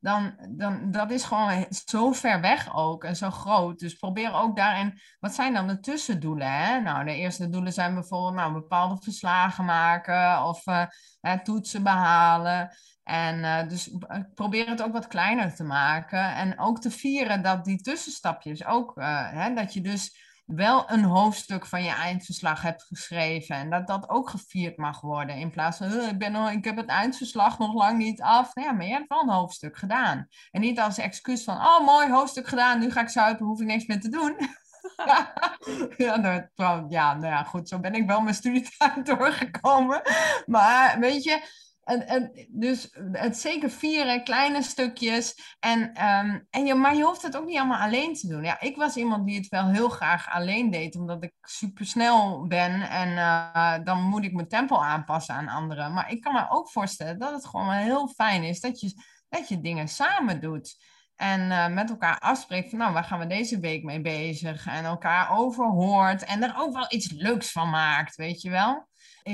dan, 0.00 0.34
dan 0.50 0.90
dat 0.90 1.10
is 1.10 1.24
gewoon 1.24 1.66
zo 1.86 2.12
ver 2.12 2.40
weg 2.40 2.76
ook 2.76 3.04
en 3.04 3.16
zo 3.16 3.30
groot. 3.30 3.78
Dus 3.78 3.94
probeer 3.94 4.32
ook 4.32 4.56
daarin, 4.56 5.00
wat 5.20 5.34
zijn 5.34 5.54
dan 5.54 5.66
de 5.66 5.80
tussendoelen? 5.80 6.52
Hè? 6.52 6.80
Nou, 6.80 7.04
de 7.04 7.14
eerste 7.14 7.48
doelen 7.50 7.72
zijn 7.72 7.94
bijvoorbeeld 7.94 8.34
nou, 8.34 8.52
bepaalde 8.52 9.02
verslagen 9.02 9.64
maken 9.64 10.44
of 10.44 10.66
uh, 10.66 11.32
toetsen 11.42 11.82
behalen. 11.82 12.70
En 13.02 13.68
dus 13.68 13.90
probeer 14.34 14.68
het 14.68 14.82
ook 14.82 14.92
wat 14.92 15.06
kleiner 15.06 15.54
te 15.54 15.64
maken 15.64 16.34
en 16.34 16.58
ook 16.58 16.80
te 16.80 16.90
vieren 16.90 17.42
dat 17.42 17.64
die 17.64 17.82
tussenstapjes 17.82 18.64
ook, 18.64 18.92
hè, 19.30 19.54
dat 19.54 19.74
je 19.74 19.80
dus 19.80 20.32
wel 20.44 20.90
een 20.90 21.04
hoofdstuk 21.04 21.66
van 21.66 21.82
je 21.82 21.90
eindverslag 21.90 22.62
hebt 22.62 22.82
geschreven. 22.82 23.56
En 23.56 23.70
dat 23.70 23.86
dat 23.86 24.08
ook 24.08 24.30
gevierd 24.30 24.76
mag 24.76 25.00
worden. 25.00 25.36
In 25.36 25.50
plaats 25.50 25.78
van, 25.78 26.00
ik, 26.00 26.18
ben 26.18 26.32
nog, 26.32 26.50
ik 26.50 26.64
heb 26.64 26.76
het 26.76 26.88
eindverslag 26.88 27.58
nog 27.58 27.74
lang 27.74 27.98
niet 27.98 28.22
af. 28.22 28.54
Nou 28.54 28.68
ja, 28.68 28.74
maar 28.74 28.86
je 28.86 28.92
hebt 28.92 29.08
wel 29.08 29.22
een 29.22 29.28
hoofdstuk 29.28 29.76
gedaan. 29.76 30.28
En 30.50 30.60
niet 30.60 30.80
als 30.80 30.98
excuus 30.98 31.44
van, 31.44 31.56
oh 31.56 31.84
mooi, 31.84 32.10
hoofdstuk 32.10 32.48
gedaan, 32.48 32.78
nu 32.78 32.90
ga 32.90 33.00
ik 33.00 33.08
zuipen, 33.08 33.46
hoef 33.46 33.60
ik 33.60 33.66
niks 33.66 33.86
meer 33.86 34.00
te 34.00 34.08
doen. 34.08 34.36
ja, 36.06 36.18
dat, 36.18 36.48
ja, 36.88 37.14
nou 37.14 37.26
ja, 37.26 37.42
goed, 37.42 37.68
zo 37.68 37.80
ben 37.80 37.94
ik 37.94 38.06
wel 38.06 38.20
mijn 38.20 38.34
studietijd 38.34 39.06
doorgekomen. 39.16 40.02
Maar 40.46 40.98
weet 40.98 41.24
je, 41.24 41.42
en, 41.84 42.06
en, 42.06 42.46
dus 42.48 42.96
het 43.12 43.38
zeker 43.38 43.70
vieren, 43.70 44.24
kleine 44.24 44.62
stukjes. 44.62 45.56
En, 45.60 45.80
um, 45.80 46.46
en 46.50 46.66
je, 46.66 46.74
maar 46.74 46.96
je 46.96 47.04
hoeft 47.04 47.22
het 47.22 47.36
ook 47.36 47.46
niet 47.46 47.58
allemaal 47.58 47.80
alleen 47.80 48.14
te 48.14 48.28
doen. 48.28 48.44
Ja, 48.44 48.60
ik 48.60 48.76
was 48.76 48.96
iemand 48.96 49.26
die 49.26 49.36
het 49.36 49.48
wel 49.48 49.68
heel 49.68 49.88
graag 49.88 50.30
alleen 50.30 50.70
deed, 50.70 50.96
omdat 50.96 51.24
ik 51.24 51.32
super 51.40 51.86
snel 51.86 52.46
ben. 52.46 52.80
En 52.80 53.08
uh, 53.08 53.78
dan 53.84 54.02
moet 54.02 54.24
ik 54.24 54.32
mijn 54.32 54.48
tempo 54.48 54.76
aanpassen 54.76 55.34
aan 55.34 55.48
anderen. 55.48 55.92
Maar 55.92 56.10
ik 56.10 56.20
kan 56.20 56.32
me 56.32 56.46
ook 56.50 56.70
voorstellen 56.70 57.18
dat 57.18 57.32
het 57.32 57.46
gewoon 57.46 57.72
heel 57.72 58.08
fijn 58.08 58.42
is 58.42 58.60
dat 58.60 58.80
je, 58.80 59.02
dat 59.28 59.48
je 59.48 59.60
dingen 59.60 59.88
samen 59.88 60.40
doet. 60.40 60.92
En 61.16 61.40
uh, 61.40 61.68
met 61.68 61.90
elkaar 61.90 62.18
afspreekt 62.18 62.70
van, 62.70 62.78
nou, 62.78 62.92
waar 62.92 63.04
gaan 63.04 63.18
we 63.18 63.26
deze 63.26 63.60
week 63.60 63.82
mee 63.82 64.00
bezig? 64.00 64.66
En 64.66 64.84
elkaar 64.84 65.38
overhoort 65.38 66.24
en 66.24 66.42
er 66.42 66.54
ook 66.56 66.72
wel 66.74 66.86
iets 66.88 67.10
leuks 67.10 67.52
van 67.52 67.70
maakt, 67.70 68.16
weet 68.16 68.40
je 68.42 68.50
wel? 68.50 68.88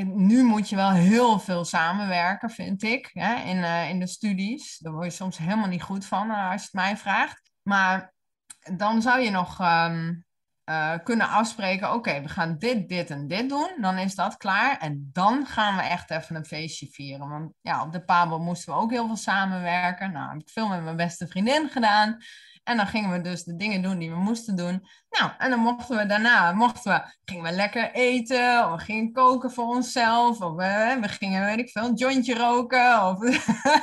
Nu 0.05 0.43
moet 0.43 0.69
je 0.69 0.77
wel 0.77 0.91
heel 0.91 1.39
veel 1.39 1.65
samenwerken, 1.65 2.51
vind 2.51 2.83
ik, 2.83 3.11
hè, 3.13 3.35
in, 3.35 3.57
uh, 3.57 3.89
in 3.89 3.99
de 3.99 4.07
studies. 4.07 4.79
Daar 4.79 4.93
word 4.93 5.05
je 5.05 5.11
soms 5.11 5.39
helemaal 5.39 5.69
niet 5.69 5.83
goed 5.83 6.07
van 6.07 6.31
uh, 6.31 6.51
als 6.51 6.61
je 6.61 6.69
het 6.71 6.73
mij 6.73 6.97
vraagt. 6.97 7.51
Maar 7.63 8.13
dan 8.77 9.03
zou 9.03 9.21
je 9.21 9.31
nog 9.31 9.61
um, 9.61 10.25
uh, 10.65 10.95
kunnen 11.03 11.29
afspreken, 11.29 11.93
oké, 11.93 12.21
we 12.23 12.29
gaan 12.29 12.59
dit, 12.59 12.89
dit 12.89 13.11
en 13.11 13.27
dit 13.27 13.49
doen. 13.49 13.71
Dan 13.81 13.99
is 13.99 14.15
dat 14.15 14.37
klaar. 14.37 14.79
En 14.79 15.11
dan 15.13 15.47
gaan 15.47 15.77
we 15.77 15.83
echt 15.83 16.11
even 16.11 16.37
een 16.37 16.45
feestje 16.45 16.87
vieren. 16.87 17.29
Want 17.29 17.53
ja, 17.61 17.83
op 17.83 17.93
de 17.93 18.05
Pabel 18.05 18.39
moesten 18.39 18.73
we 18.73 18.81
ook 18.81 18.91
heel 18.91 19.07
veel 19.07 19.17
samenwerken. 19.17 20.13
Nou, 20.13 20.31
heb 20.31 20.41
ik 20.41 20.51
veel 20.51 20.69
met 20.69 20.83
mijn 20.83 20.97
beste 20.97 21.27
vriendin 21.27 21.69
gedaan. 21.69 22.17
En 22.71 22.77
dan 22.77 22.87
gingen 22.87 23.11
we 23.11 23.21
dus 23.21 23.45
de 23.45 23.57
dingen 23.57 23.83
doen 23.83 23.99
die 23.99 24.11
we 24.11 24.17
moesten 24.17 24.57
doen. 24.57 24.87
Nou, 25.11 25.31
en 25.39 25.51
dan 25.51 25.59
mochten 25.59 25.97
we 25.97 26.07
daarna, 26.07 26.53
mochten 26.53 26.93
we, 26.93 27.15
gingen 27.25 27.45
we 27.45 27.51
lekker 27.51 27.93
eten, 27.93 28.65
of 28.65 28.79
we 28.79 28.85
gingen 28.85 29.13
koken 29.13 29.51
voor 29.51 29.65
onszelf, 29.65 30.41
of 30.41 30.55
we, 30.55 30.99
we 31.01 31.09
gingen, 31.09 31.45
weet 31.45 31.59
ik 31.59 31.71
veel, 31.71 31.85
een 31.85 31.95
jointje 31.95 32.35
roken. 32.35 33.07
Of, 33.07 33.19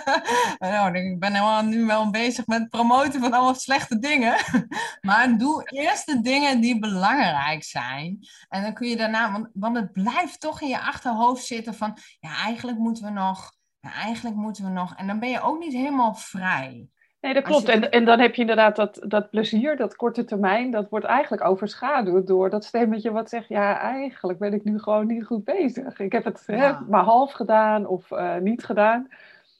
nou, 0.60 0.98
ik 0.98 1.20
ben 1.20 1.34
helemaal 1.34 1.64
nu 1.64 1.86
wel 1.86 2.10
bezig 2.10 2.48
met 2.48 2.70
promoten 2.70 3.20
van 3.20 3.34
allemaal 3.34 3.56
slechte 3.56 4.00
dingen. 4.00 4.36
maar 5.08 5.38
doe 5.38 5.64
eerst 5.64 6.06
de 6.06 6.22
dingen 6.22 6.62
die 6.62 6.80
belangrijk 6.80 7.64
zijn. 7.64 8.28
En 8.50 8.62
dan 8.62 8.74
kun 8.74 8.88
je 8.88 8.98
daarna, 8.98 9.32
want, 9.32 9.50
want 9.54 9.76
het 9.76 9.92
blijft 9.92 10.40
toch 10.40 10.62
in 10.62 10.68
je 10.68 10.80
achterhoofd 10.80 11.46
zitten 11.46 11.76
van, 11.76 11.98
ja, 12.20 12.36
eigenlijk 12.36 12.78
moeten 12.78 13.04
we 13.04 13.10
nog, 13.10 13.54
ja, 13.80 13.94
eigenlijk 13.94 14.36
moeten 14.36 14.64
we 14.64 14.70
nog. 14.70 14.96
En 14.96 15.08
dan 15.08 15.20
ben 15.20 15.30
je 15.30 15.42
ook 15.42 15.60
niet 15.60 15.74
helemaal 15.74 16.16
vrij. 16.16 16.90
Nee, 17.22 17.34
dat 17.34 17.44
klopt. 17.44 17.70
En, 17.70 17.92
en 17.92 18.06
dan 18.06 18.20
heb 18.20 18.36
je 18.36 18.42
inderdaad 18.42 18.76
dat, 18.76 19.04
dat 19.08 19.30
plezier, 19.30 19.78
dat 19.78 19.96
korte 19.96 20.24
termijn, 20.24 20.72
dat 20.72 20.90
wordt 20.90 21.06
eigenlijk 21.06 21.44
overschaduwd 21.44 22.28
door 22.28 22.50
dat 22.50 22.66
stemmetje 22.66 23.12
wat 23.12 23.30
zegt, 23.30 23.48
ja, 23.48 23.80
eigenlijk 23.80 24.40
ben 24.40 24.54
ik 24.54 24.64
nu 24.64 24.80
gewoon 24.80 25.08
niet 25.08 25.26
goed 25.26 25.44
bezig. 25.44 26.00
Ik 26.00 26.12
heb 26.12 26.24
het 26.24 26.44
hè, 26.46 26.80
maar 26.80 27.04
half 27.04 27.32
gedaan 27.32 27.86
of 27.86 28.12
uh, 28.12 28.38
niet 28.38 28.66
gedaan. 28.66 29.08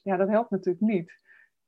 Ja, 0.02 0.16
dat 0.16 0.28
helpt 0.28 0.50
natuurlijk 0.50 0.84
niet. 0.84 1.18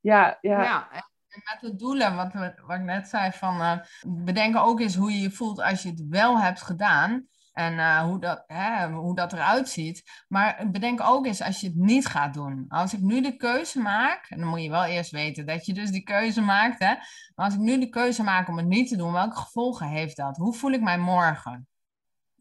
Ja, 0.00 0.38
ja. 0.40 0.62
ja 0.62 0.88
en 1.30 1.42
met 1.44 1.70
de 1.70 1.76
doelen, 1.76 2.16
wat, 2.16 2.32
wat 2.66 2.76
ik 2.76 2.82
net 2.82 3.08
zei, 3.08 3.30
van 3.32 3.60
uh, 3.60 3.78
bedenken 4.06 4.62
ook 4.62 4.80
eens 4.80 4.96
hoe 4.96 5.12
je 5.12 5.20
je 5.20 5.30
voelt 5.30 5.62
als 5.62 5.82
je 5.82 5.88
het 5.88 6.08
wel 6.08 6.40
hebt 6.40 6.62
gedaan. 6.62 7.28
En 7.52 7.74
uh, 7.74 8.02
hoe, 8.02 8.20
dat, 8.20 8.44
hè, 8.46 8.90
hoe 8.90 9.14
dat 9.14 9.32
eruit 9.32 9.68
ziet. 9.68 10.24
Maar 10.28 10.70
bedenk 10.70 11.00
ook 11.00 11.26
eens 11.26 11.42
als 11.42 11.60
je 11.60 11.66
het 11.66 11.76
niet 11.76 12.06
gaat 12.06 12.34
doen. 12.34 12.64
Als 12.68 12.94
ik 12.94 13.00
nu 13.00 13.22
de 13.22 13.36
keuze 13.36 13.78
maak, 13.78 14.26
en 14.28 14.38
dan 14.38 14.48
moet 14.48 14.62
je 14.62 14.70
wel 14.70 14.84
eerst 14.84 15.10
weten 15.10 15.46
dat 15.46 15.66
je 15.66 15.74
dus 15.74 15.90
die 15.90 16.02
keuze 16.02 16.40
maakt. 16.40 16.78
Hè, 16.78 16.94
maar 17.34 17.44
als 17.44 17.54
ik 17.54 17.60
nu 17.60 17.78
de 17.78 17.88
keuze 17.88 18.22
maak 18.22 18.48
om 18.48 18.56
het 18.56 18.66
niet 18.66 18.88
te 18.88 18.96
doen, 18.96 19.12
welke 19.12 19.36
gevolgen 19.36 19.88
heeft 19.88 20.16
dat? 20.16 20.36
Hoe 20.36 20.54
voel 20.54 20.72
ik 20.72 20.80
mij 20.80 20.98
morgen? 20.98 21.68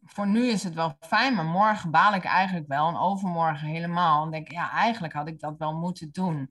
Voor 0.04 0.26
nu 0.26 0.46
is 0.46 0.62
het 0.62 0.74
wel 0.74 0.96
fijn, 1.00 1.34
maar 1.34 1.44
morgen 1.44 1.90
baal 1.90 2.14
ik 2.14 2.24
eigenlijk 2.24 2.68
wel. 2.68 2.88
En 2.88 2.96
overmorgen 2.96 3.68
helemaal. 3.68 4.24
En 4.24 4.30
denk 4.30 4.50
ja, 4.50 4.70
eigenlijk 4.70 5.12
had 5.12 5.28
ik 5.28 5.40
dat 5.40 5.58
wel 5.58 5.72
moeten 5.72 6.12
doen. 6.12 6.50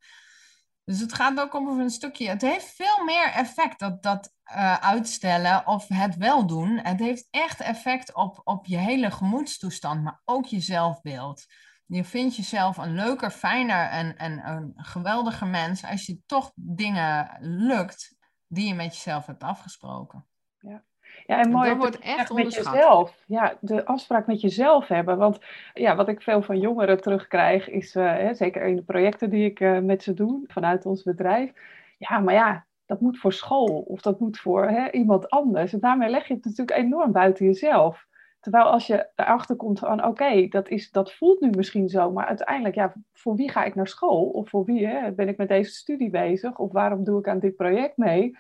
Dus 0.89 0.99
het 0.99 1.13
gaat 1.13 1.39
ook 1.39 1.53
om 1.53 1.79
een 1.79 1.89
stukje. 1.89 2.29
Het 2.29 2.41
heeft 2.41 2.75
veel 2.75 3.03
meer 3.05 3.31
effect 3.31 3.79
dat, 3.79 4.03
dat 4.03 4.33
uh, 4.51 4.73
uitstellen 4.73 5.67
of 5.67 5.87
het 5.87 6.15
wel 6.15 6.47
doen. 6.47 6.77
Het 6.77 6.99
heeft 6.99 7.27
echt 7.29 7.59
effect 7.59 8.13
op, 8.13 8.41
op 8.43 8.65
je 8.65 8.77
hele 8.77 9.11
gemoedstoestand, 9.11 10.03
maar 10.03 10.21
ook 10.25 10.45
je 10.45 10.59
zelfbeeld. 10.59 11.45
Je 11.85 12.03
vindt 12.03 12.35
jezelf 12.35 12.77
een 12.77 12.95
leuker, 12.95 13.31
fijner 13.31 13.89
en, 13.89 14.17
en 14.17 14.47
een 14.47 14.73
geweldiger 14.75 15.47
mens 15.47 15.83
als 15.83 16.05
je 16.05 16.21
toch 16.25 16.51
dingen 16.55 17.37
lukt 17.39 18.15
die 18.47 18.67
je 18.67 18.73
met 18.73 18.93
jezelf 18.93 19.25
hebt 19.25 19.43
afgesproken. 19.43 20.27
Ja. 20.59 20.83
Ja, 21.29 21.39
en 21.39 21.51
mooi. 21.51 21.69
Dat 21.69 21.77
wordt 21.77 21.99
echt 21.99 22.33
met 22.33 22.53
jezelf. 22.53 23.23
Ja, 23.25 23.57
de 23.59 23.85
afspraak 23.85 24.27
met 24.27 24.41
jezelf 24.41 24.87
hebben. 24.87 25.17
Want 25.17 25.39
ja, 25.73 25.95
wat 25.95 26.07
ik 26.07 26.21
veel 26.21 26.41
van 26.41 26.59
jongeren 26.59 27.01
terugkrijg, 27.01 27.69
is 27.69 27.95
uh, 27.95 28.03
hè, 28.03 28.33
zeker 28.33 28.61
in 28.61 28.75
de 28.75 28.83
projecten 28.83 29.29
die 29.29 29.45
ik 29.45 29.59
uh, 29.59 29.79
met 29.79 30.03
ze 30.03 30.13
doe 30.13 30.43
vanuit 30.47 30.85
ons 30.85 31.03
bedrijf. 31.03 31.51
Ja, 31.97 32.19
maar 32.19 32.33
ja, 32.33 32.65
dat 32.85 33.01
moet 33.01 33.19
voor 33.19 33.33
school 33.33 33.85
of 33.87 34.01
dat 34.01 34.19
moet 34.19 34.39
voor 34.39 34.67
hè, 34.67 34.91
iemand 34.91 35.29
anders. 35.29 35.73
En 35.73 35.79
daarmee 35.79 36.09
leg 36.09 36.27
je 36.27 36.33
het 36.33 36.45
natuurlijk 36.45 36.77
enorm 36.77 37.11
buiten 37.11 37.45
jezelf. 37.45 38.07
Terwijl 38.39 38.65
als 38.65 38.87
je 38.87 39.07
erachter 39.15 39.55
komt 39.55 39.79
van 39.79 40.05
oké, 40.05 40.47
dat 40.47 40.67
dat, 40.67 40.87
dat 40.91 41.13
voelt 41.13 41.39
nu 41.39 41.49
misschien 41.49 41.89
zo, 41.89 42.11
maar 42.11 42.25
uiteindelijk, 42.25 42.75
ja, 42.75 42.93
voor 43.13 43.35
wie 43.35 43.51
ga 43.51 43.63
ik 43.63 43.75
naar 43.75 43.87
school? 43.87 44.29
Of 44.29 44.49
voor 44.49 44.65
wie 44.65 44.87
hè, 44.87 45.11
ben 45.11 45.27
ik 45.27 45.37
met 45.37 45.47
deze 45.47 45.71
studie 45.71 46.09
bezig? 46.09 46.57
Of 46.57 46.71
waarom 46.71 47.03
doe 47.03 47.19
ik 47.19 47.27
aan 47.27 47.39
dit 47.39 47.55
project 47.55 47.97
mee? 47.97 48.37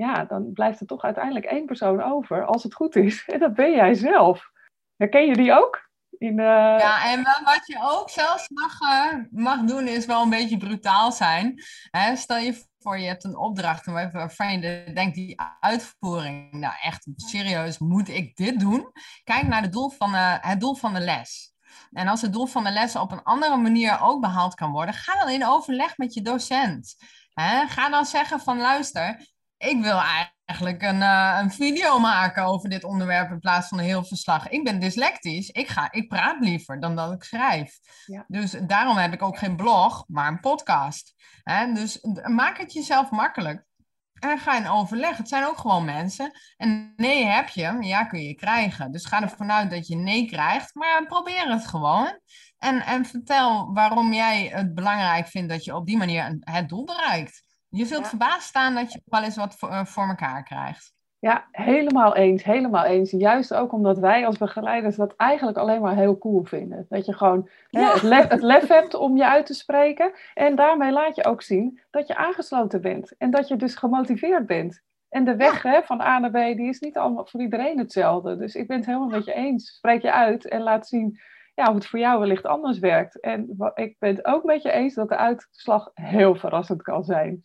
Ja, 0.00 0.24
dan 0.24 0.52
blijft 0.52 0.80
er 0.80 0.86
toch 0.86 1.02
uiteindelijk 1.02 1.44
één 1.44 1.66
persoon 1.66 2.02
over, 2.02 2.44
als 2.44 2.62
het 2.62 2.74
goed 2.74 2.96
is. 2.96 3.24
En 3.32 3.38
dat 3.38 3.54
ben 3.54 3.72
jij 3.72 3.94
zelf. 3.94 4.50
Herken 4.96 5.26
je 5.26 5.34
die 5.34 5.52
ook? 5.52 5.88
In, 6.18 6.36
Ja, 6.36 7.12
en 7.12 7.22
wat 7.22 7.62
je 7.66 7.78
ook 7.82 8.10
zelfs 8.10 8.48
mag, 8.48 8.78
mag 9.30 9.60
doen, 9.60 9.86
is 9.86 10.06
wel 10.06 10.22
een 10.22 10.30
beetje 10.30 10.56
brutaal 10.56 11.12
zijn. 11.12 11.62
Hè? 11.90 12.16
Stel 12.16 12.36
je 12.36 12.64
voor, 12.78 12.98
je 12.98 13.06
hebt 13.06 13.24
een 13.24 13.36
opdracht 13.36 13.86
waarvan 13.86 14.52
je 14.52 14.90
denkt, 14.94 15.14
die 15.14 15.40
uitvoering, 15.60 16.52
nou 16.52 16.74
echt 16.82 17.06
serieus, 17.16 17.78
moet 17.78 18.08
ik 18.08 18.36
dit 18.36 18.60
doen? 18.60 18.92
Kijk 19.24 19.46
naar 19.46 19.62
het 19.62 19.72
doel 19.72 19.90
van, 19.90 20.12
het 20.14 20.60
doel 20.60 20.74
van 20.74 20.94
de 20.94 21.00
les. 21.00 21.54
En 21.90 22.08
als 22.08 22.22
het 22.22 22.32
doel 22.32 22.46
van 22.46 22.64
de 22.64 22.70
les 22.70 22.96
op 22.96 23.12
een 23.12 23.22
andere 23.22 23.56
manier 23.56 24.00
ook 24.00 24.20
behaald 24.20 24.54
kan 24.54 24.70
worden, 24.70 24.94
ga 24.94 25.18
dan 25.18 25.28
in 25.28 25.46
overleg 25.46 25.96
met 25.96 26.14
je 26.14 26.22
docent. 26.22 26.96
Ga 27.66 27.88
dan 27.88 28.06
zeggen 28.06 28.40
van 28.40 28.58
luister, 28.58 29.28
ik 29.60 29.82
wil 29.82 30.00
eigenlijk 30.44 30.82
een, 30.82 31.00
uh, 31.00 31.38
een 31.42 31.50
video 31.50 31.98
maken 31.98 32.44
over 32.44 32.68
dit 32.68 32.84
onderwerp 32.84 33.30
in 33.30 33.38
plaats 33.38 33.68
van 33.68 33.78
een 33.78 33.84
heel 33.84 34.04
verslag. 34.04 34.48
Ik 34.48 34.64
ben 34.64 34.80
dyslectisch, 34.80 35.48
ik, 35.48 35.68
ga, 35.68 35.92
ik 35.92 36.08
praat 36.08 36.40
liever 36.40 36.80
dan 36.80 36.96
dat 36.96 37.12
ik 37.12 37.22
schrijf. 37.22 37.78
Ja. 38.06 38.24
Dus 38.28 38.50
daarom 38.50 38.96
heb 38.96 39.12
ik 39.12 39.22
ook 39.22 39.38
geen 39.38 39.56
blog, 39.56 40.04
maar 40.06 40.28
een 40.28 40.40
podcast. 40.40 41.14
Dus 41.72 41.98
maak 42.22 42.58
het 42.58 42.72
jezelf 42.72 43.10
makkelijk. 43.10 43.64
En 44.18 44.38
ga 44.38 44.56
in 44.56 44.68
overleg. 44.68 45.16
Het 45.16 45.28
zijn 45.28 45.44
ook 45.44 45.58
gewoon 45.58 45.84
mensen. 45.84 46.30
En 46.56 46.92
nee 46.96 47.24
heb 47.24 47.48
je, 47.48 47.76
ja 47.80 48.04
kun 48.04 48.22
je 48.22 48.34
krijgen. 48.34 48.92
Dus 48.92 49.04
ga 49.04 49.22
ervan 49.22 49.52
uit 49.52 49.70
dat 49.70 49.86
je 49.86 49.96
nee 49.96 50.26
krijgt. 50.26 50.74
Maar 50.74 51.06
probeer 51.06 51.50
het 51.50 51.66
gewoon. 51.66 52.18
En, 52.58 52.80
en 52.80 53.04
vertel 53.04 53.72
waarom 53.72 54.12
jij 54.12 54.50
het 54.52 54.74
belangrijk 54.74 55.26
vindt 55.26 55.48
dat 55.48 55.64
je 55.64 55.74
op 55.74 55.86
die 55.86 55.96
manier 55.96 56.38
het 56.40 56.68
doel 56.68 56.84
bereikt. 56.84 57.42
Je 57.70 57.84
zult 57.84 58.08
verbaasd 58.08 58.48
staan 58.48 58.74
dat 58.74 58.92
je 58.92 59.02
wel 59.04 59.22
eens 59.22 59.36
wat 59.36 59.54
voor, 59.54 59.68
uh, 59.68 59.84
voor 59.84 60.08
elkaar 60.08 60.42
krijgt. 60.42 60.94
Ja, 61.18 61.48
helemaal 61.50 62.16
eens, 62.16 62.44
helemaal 62.44 62.84
eens. 62.84 63.10
Juist 63.10 63.54
ook 63.54 63.72
omdat 63.72 63.98
wij 63.98 64.26
als 64.26 64.38
begeleiders 64.38 64.96
dat 64.96 65.14
eigenlijk 65.16 65.58
alleen 65.58 65.80
maar 65.80 65.96
heel 65.96 66.18
cool 66.18 66.44
vinden. 66.44 66.86
Dat 66.88 67.06
je 67.06 67.16
gewoon 67.16 67.48
hè, 67.70 67.84
het, 67.84 68.02
lef, 68.02 68.28
het, 68.28 68.42
lef, 68.42 68.68
hebt 68.68 68.94
om 68.94 69.16
je 69.16 69.26
uit 69.26 69.46
te 69.46 69.54
spreken. 69.54 70.12
En 70.34 70.56
daarmee 70.56 70.92
laat 70.92 71.16
je 71.16 71.24
ook 71.24 71.42
zien 71.42 71.80
dat 71.90 72.06
je 72.06 72.16
aangesloten 72.16 72.80
bent. 72.80 73.16
En 73.16 73.30
dat 73.30 73.48
je 73.48 73.56
dus 73.56 73.74
gemotiveerd 73.74 74.46
bent. 74.46 74.82
En 75.08 75.24
de 75.24 75.36
weg 75.36 75.62
hè, 75.62 75.82
van 75.82 76.00
A 76.00 76.18
naar 76.18 76.30
B, 76.30 76.56
die 76.56 76.68
is 76.68 76.80
niet 76.80 76.96
allemaal 76.96 77.26
voor 77.26 77.40
iedereen 77.40 77.78
hetzelfde. 77.78 78.36
Dus 78.36 78.54
ik 78.54 78.66
ben 78.66 78.76
het 78.76 78.86
helemaal 78.86 79.08
met 79.08 79.24
je 79.24 79.32
eens. 79.32 79.74
Spreek 79.74 80.02
je 80.02 80.12
uit 80.12 80.48
en 80.48 80.62
laat 80.62 80.86
zien 80.86 81.20
ja, 81.54 81.68
of 81.68 81.74
het 81.74 81.86
voor 81.86 81.98
jou 81.98 82.20
wellicht 82.20 82.46
anders 82.46 82.78
werkt. 82.78 83.20
En 83.20 83.56
ik 83.74 83.96
ben 83.98 84.14
het 84.14 84.24
ook 84.24 84.44
met 84.44 84.62
je 84.62 84.70
eens 84.70 84.94
dat 84.94 85.08
de 85.08 85.16
uitslag 85.16 85.90
heel 85.94 86.34
verrassend 86.34 86.82
kan 86.82 87.04
zijn. 87.04 87.40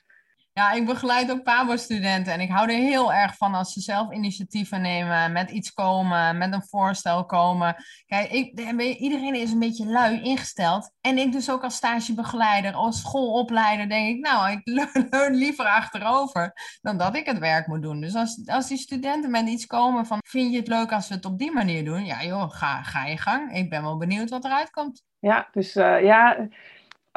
Ja, 0.57 0.71
ik 0.71 0.85
begeleid 0.85 1.31
ook 1.31 1.43
PABO-studenten 1.43 2.33
en 2.33 2.39
ik 2.39 2.49
hou 2.49 2.71
er 2.71 2.77
heel 2.77 3.13
erg 3.13 3.37
van 3.37 3.53
als 3.53 3.73
ze 3.73 3.81
zelf 3.81 4.11
initiatieven 4.11 4.81
nemen, 4.81 5.31
met 5.31 5.49
iets 5.49 5.73
komen, 5.73 6.37
met 6.37 6.53
een 6.53 6.63
voorstel 6.63 7.25
komen. 7.25 7.75
Kijk, 8.05 8.31
ik, 8.31 8.59
iedereen 8.99 9.35
is 9.35 9.51
een 9.51 9.59
beetje 9.59 9.85
lui 9.85 10.21
ingesteld. 10.21 10.91
En 11.01 11.17
ik 11.17 11.31
dus 11.31 11.51
ook 11.51 11.63
als 11.63 11.75
stagebegeleider, 11.75 12.73
als 12.73 12.99
schoolopleider, 12.99 13.89
denk 13.89 14.15
ik, 14.15 14.19
nou, 14.19 14.51
ik 14.51 14.61
leun 15.11 15.33
liever 15.33 15.65
achterover 15.65 16.53
dan 16.81 16.97
dat 16.97 17.15
ik 17.15 17.25
het 17.25 17.39
werk 17.39 17.67
moet 17.67 17.81
doen. 17.81 18.01
Dus 18.01 18.15
als, 18.15 18.41
als 18.45 18.67
die 18.67 18.77
studenten 18.77 19.31
met 19.31 19.47
iets 19.47 19.65
komen 19.65 20.05
van, 20.05 20.19
vind 20.27 20.51
je 20.51 20.57
het 20.57 20.67
leuk 20.67 20.91
als 20.91 21.07
we 21.07 21.15
het 21.15 21.25
op 21.25 21.37
die 21.37 21.51
manier 21.51 21.85
doen? 21.85 22.05
Ja 22.05 22.23
joh, 22.23 22.49
ga, 22.49 22.83
ga 22.83 23.05
je 23.05 23.17
gang. 23.17 23.53
Ik 23.53 23.69
ben 23.69 23.81
wel 23.81 23.97
benieuwd 23.97 24.29
wat 24.29 24.45
eruit 24.45 24.69
komt. 24.69 25.03
Ja, 25.19 25.47
dus 25.51 25.75
uh, 25.75 26.03
ja 26.03 26.47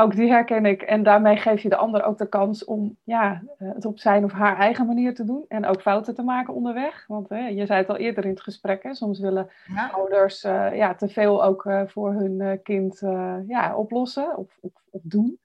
ook 0.01 0.17
die 0.17 0.31
herken 0.31 0.67
ik. 0.67 0.83
En 0.83 1.03
daarmee 1.03 1.37
geef 1.37 1.63
je 1.63 1.69
de 1.69 1.77
ander 1.77 2.03
ook 2.03 2.19
de 2.19 2.29
kans 2.29 2.65
om 2.65 2.97
ja, 3.05 3.43
eh, 3.59 3.69
het 3.75 3.85
op 3.85 3.99
zijn 3.99 4.25
of 4.25 4.33
haar 4.33 4.59
eigen 4.59 4.87
manier 4.87 5.15
te 5.15 5.25
doen. 5.25 5.45
En 5.49 5.67
ook 5.67 5.81
fouten 5.81 6.15
te 6.15 6.23
maken 6.23 6.55
onderweg. 6.55 7.05
Want 7.07 7.29
hè, 7.29 7.47
je 7.47 7.67
zei 7.67 7.79
het 7.79 7.89
al 7.89 7.97
eerder 7.97 8.25
in 8.25 8.31
het 8.31 8.41
gesprek. 8.41 8.83
Hè, 8.83 8.95
soms 8.95 9.21
willen 9.21 9.51
ouders 9.93 10.45
uh, 10.45 10.77
ja, 10.77 10.95
te 10.95 11.09
veel 11.09 11.45
ook 11.45 11.65
uh, 11.65 11.83
voor 11.87 12.13
hun 12.13 12.63
kind 12.63 12.99
ja, 13.47 13.77
oplossen 13.77 14.37
of, 14.37 14.59
of, 14.61 14.73
of, 14.91 15.01
doen. 15.05 15.41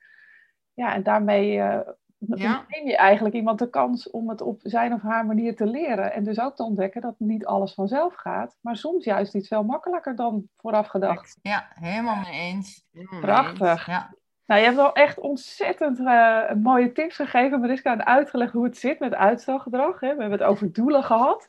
Ja, 0.74 0.94
en 0.94 1.04
daarmee 1.04 1.52
ja. 1.52 2.66
neem 2.68 2.88
je 2.88 2.98
eigenlijk 2.98 3.36
iemand 3.36 3.60
de 3.60 3.70
kans 3.70 4.10
om 4.10 4.30
het 4.30 4.42
op 4.42 4.60
zijn 4.64 4.94
of 4.94 5.02
haar 5.02 5.26
manier 5.26 5.56
te 5.56 5.66
leren. 5.66 6.14
En 6.14 6.24
dus 6.24 6.40
ook 6.40 6.56
te 6.56 6.64
ontdekken 6.64 7.02
dat 7.02 7.16
niet 7.18 7.46
alles 7.46 7.74
vanzelf 7.74 8.16
gaat. 8.16 8.58
Maar 8.62 8.76
soms 8.76 9.04
juist 9.04 9.36
iets 9.36 9.48
veel 9.48 9.64
makkelijker 9.64 10.16
dan 10.16 10.48
vooraf 10.58 10.88
gedacht. 10.88 11.38
Ja, 11.42 11.68
helemaal 11.74 12.16
mee 12.16 12.40
eens. 12.40 12.86
Prachtig. 13.22 13.86
Ja. 13.86 14.14
Nou, 14.54 14.66
je 14.66 14.72
hebt 14.72 14.82
wel 14.84 14.94
echt 14.94 15.20
ontzettend 15.20 16.00
uh, 16.00 16.52
mooie 16.52 16.92
tips 16.92 17.16
gegeven, 17.16 17.60
Mariska, 17.60 17.92
en 17.92 18.06
uitgelegd 18.06 18.54
hoe 18.54 18.64
het 18.64 18.78
zit 18.78 19.00
met 19.00 19.14
uitstelgedrag. 19.14 20.00
Hè. 20.00 20.16
We 20.16 20.22
hebben 20.22 20.40
het 20.40 20.48
over 20.48 20.74
doelen 20.74 21.04
gehad. 21.04 21.48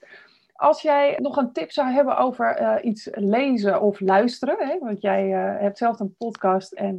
Als 0.54 0.82
jij 0.82 1.18
nog 1.20 1.36
een 1.36 1.52
tip 1.52 1.70
zou 1.70 1.90
hebben 1.90 2.16
over 2.16 2.60
uh, 2.60 2.74
iets 2.82 3.08
lezen 3.12 3.80
of 3.80 4.00
luisteren, 4.00 4.68
hè, 4.68 4.78
want 4.78 5.00
jij 5.00 5.28
uh, 5.28 5.60
hebt 5.60 5.78
zelf 5.78 6.00
een 6.00 6.14
podcast 6.16 6.72
en 6.72 6.96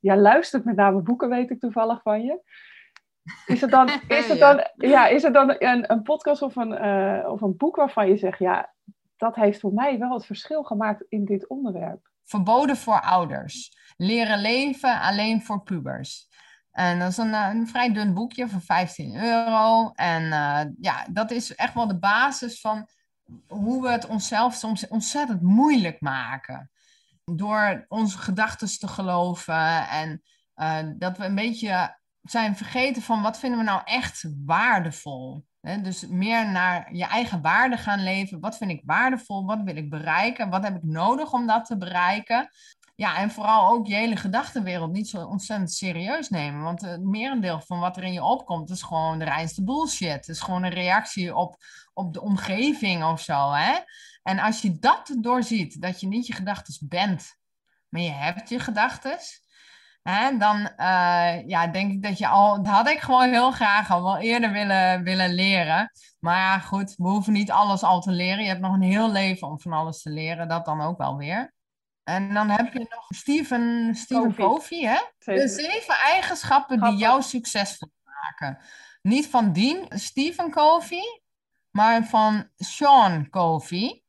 jij 0.00 0.16
luistert 0.16 0.64
met 0.64 0.76
name 0.76 1.00
boeken, 1.00 1.28
weet 1.28 1.50
ik 1.50 1.60
toevallig 1.60 2.02
van 2.02 2.22
je. 2.22 2.40
Is 3.46 3.60
het 3.60 3.70
dan, 3.70 3.88
is 4.08 4.28
het 4.28 4.38
dan, 4.38 4.66
ja, 4.76 5.06
is 5.06 5.22
het 5.22 5.34
dan 5.34 5.54
een, 5.58 5.92
een 5.92 6.02
podcast 6.02 6.42
of 6.42 6.56
een, 6.56 6.78
of 7.26 7.40
een 7.40 7.56
boek 7.56 7.76
waarvan 7.76 8.08
je 8.08 8.16
zegt, 8.16 8.38
ja, 8.38 8.72
dat 9.16 9.34
heeft 9.34 9.60
voor 9.60 9.72
mij 9.72 9.98
wel 9.98 10.12
het 10.12 10.26
verschil 10.26 10.62
gemaakt 10.62 11.04
in 11.08 11.24
dit 11.24 11.46
onderwerp? 11.46 12.10
Verboden 12.24 12.76
voor 12.76 13.00
ouders. 13.00 13.77
Leren 13.98 14.40
leven 14.40 15.00
alleen 15.00 15.42
voor 15.42 15.62
pubers. 15.62 16.28
En 16.70 16.98
dat 16.98 17.10
is 17.10 17.16
een, 17.16 17.34
eh, 17.34 17.48
een 17.52 17.68
vrij 17.68 17.92
dun 17.92 18.14
boekje 18.14 18.48
voor 18.48 18.60
15 18.60 19.16
euro. 19.24 19.90
En 19.90 20.22
uh, 20.22 20.60
ja, 20.80 21.06
dat 21.10 21.30
is 21.30 21.54
echt 21.54 21.74
wel 21.74 21.86
de 21.86 21.98
basis 21.98 22.60
van 22.60 22.88
hoe 23.46 23.82
we 23.82 23.90
het 23.90 24.06
onszelf 24.06 24.54
soms 24.54 24.88
ontzettend 24.88 25.42
moeilijk 25.42 26.00
maken. 26.00 26.70
Door 27.24 27.84
onze 27.88 28.18
gedachten 28.18 28.78
te 28.78 28.88
geloven 28.88 29.88
en 29.88 30.22
uh, 30.56 30.78
dat 30.96 31.18
we 31.18 31.24
een 31.24 31.34
beetje 31.34 31.96
zijn 32.22 32.56
vergeten 32.56 33.02
van 33.02 33.22
wat 33.22 33.38
vinden 33.38 33.58
we 33.58 33.64
nou 33.64 33.80
echt 33.84 34.24
waardevol. 34.44 35.46
dus 35.60 36.06
meer 36.06 36.50
naar 36.50 36.94
je 36.94 37.04
eigen 37.04 37.40
waarde 37.40 37.76
gaan 37.76 38.02
leven. 38.02 38.40
Wat 38.40 38.56
vind 38.56 38.70
ik 38.70 38.82
waardevol? 38.84 39.46
Wat 39.46 39.62
wil 39.62 39.76
ik 39.76 39.90
bereiken? 39.90 40.50
Wat 40.50 40.62
heb 40.62 40.76
ik 40.76 40.82
nodig 40.82 41.32
om 41.32 41.46
dat 41.46 41.64
te 41.64 41.76
bereiken? 41.76 42.48
Ja, 42.98 43.16
en 43.16 43.30
vooral 43.30 43.70
ook 43.70 43.86
je 43.86 43.94
hele 43.94 44.16
gedachtenwereld 44.16 44.92
niet 44.92 45.08
zo 45.08 45.26
ontzettend 45.26 45.72
serieus 45.72 46.28
nemen. 46.28 46.62
Want 46.62 46.80
het 46.80 47.02
merendeel 47.02 47.60
van 47.60 47.80
wat 47.80 47.96
er 47.96 48.02
in 48.02 48.12
je 48.12 48.22
opkomt, 48.22 48.70
is 48.70 48.82
gewoon 48.82 49.18
de 49.18 49.24
reinste 49.24 49.64
bullshit. 49.64 50.12
Het 50.12 50.28
is 50.28 50.40
gewoon 50.40 50.62
een 50.62 50.70
reactie 50.70 51.34
op, 51.34 51.56
op 51.94 52.12
de 52.12 52.20
omgeving 52.20 53.04
of 53.04 53.20
zo. 53.20 53.52
Hè? 53.52 53.78
En 54.22 54.38
als 54.38 54.62
je 54.62 54.78
dat 54.78 55.16
doorziet, 55.20 55.82
dat 55.82 56.00
je 56.00 56.06
niet 56.06 56.26
je 56.26 56.32
gedachten 56.32 56.88
bent, 56.88 57.38
maar 57.88 58.00
je 58.00 58.10
hebt 58.10 58.48
je 58.48 58.58
gedachten, 58.58 59.18
dan 60.38 60.70
uh, 60.76 61.48
ja, 61.48 61.66
denk 61.66 61.92
ik 61.92 62.02
dat 62.02 62.18
je 62.18 62.28
al, 62.28 62.62
dat 62.62 62.72
had 62.74 62.88
ik 62.88 63.00
gewoon 63.00 63.30
heel 63.30 63.50
graag 63.50 63.90
al 63.90 64.02
wel 64.02 64.18
eerder 64.18 64.52
willen, 64.52 65.02
willen 65.02 65.34
leren. 65.34 65.90
Maar 66.20 66.36
ja, 66.36 66.58
goed, 66.58 66.94
we 66.96 67.08
hoeven 67.08 67.32
niet 67.32 67.50
alles 67.50 67.82
al 67.82 68.00
te 68.00 68.10
leren. 68.10 68.42
Je 68.42 68.48
hebt 68.48 68.60
nog 68.60 68.74
een 68.74 68.82
heel 68.82 69.12
leven 69.12 69.48
om 69.48 69.60
van 69.60 69.72
alles 69.72 70.02
te 70.02 70.10
leren, 70.10 70.48
dat 70.48 70.64
dan 70.64 70.80
ook 70.80 70.98
wel 70.98 71.16
weer. 71.16 71.56
En 72.08 72.34
dan 72.34 72.50
heb 72.50 72.72
je 72.72 72.78
nog 72.78 73.06
Stephen, 73.08 73.94
Stephen 73.94 74.34
Covey, 74.34 74.78
hè? 74.78 74.98
De 75.34 75.48
zeven 75.48 75.94
eigenschappen 75.94 76.80
die 76.80 76.96
jou 76.96 77.22
succesvol 77.22 77.92
maken. 78.04 78.58
Niet 79.02 79.26
van 79.26 79.52
Dean, 79.52 79.86
Stephen 79.88 80.50
Covey, 80.50 81.22
maar 81.70 82.04
van 82.04 82.48
Sean 82.56 83.30
Covey. 83.30 84.02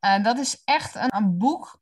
Uh, 0.00 0.22
dat 0.24 0.38
is 0.38 0.62
echt 0.64 0.94
een, 0.94 1.14
een, 1.16 1.38
boek. 1.38 1.80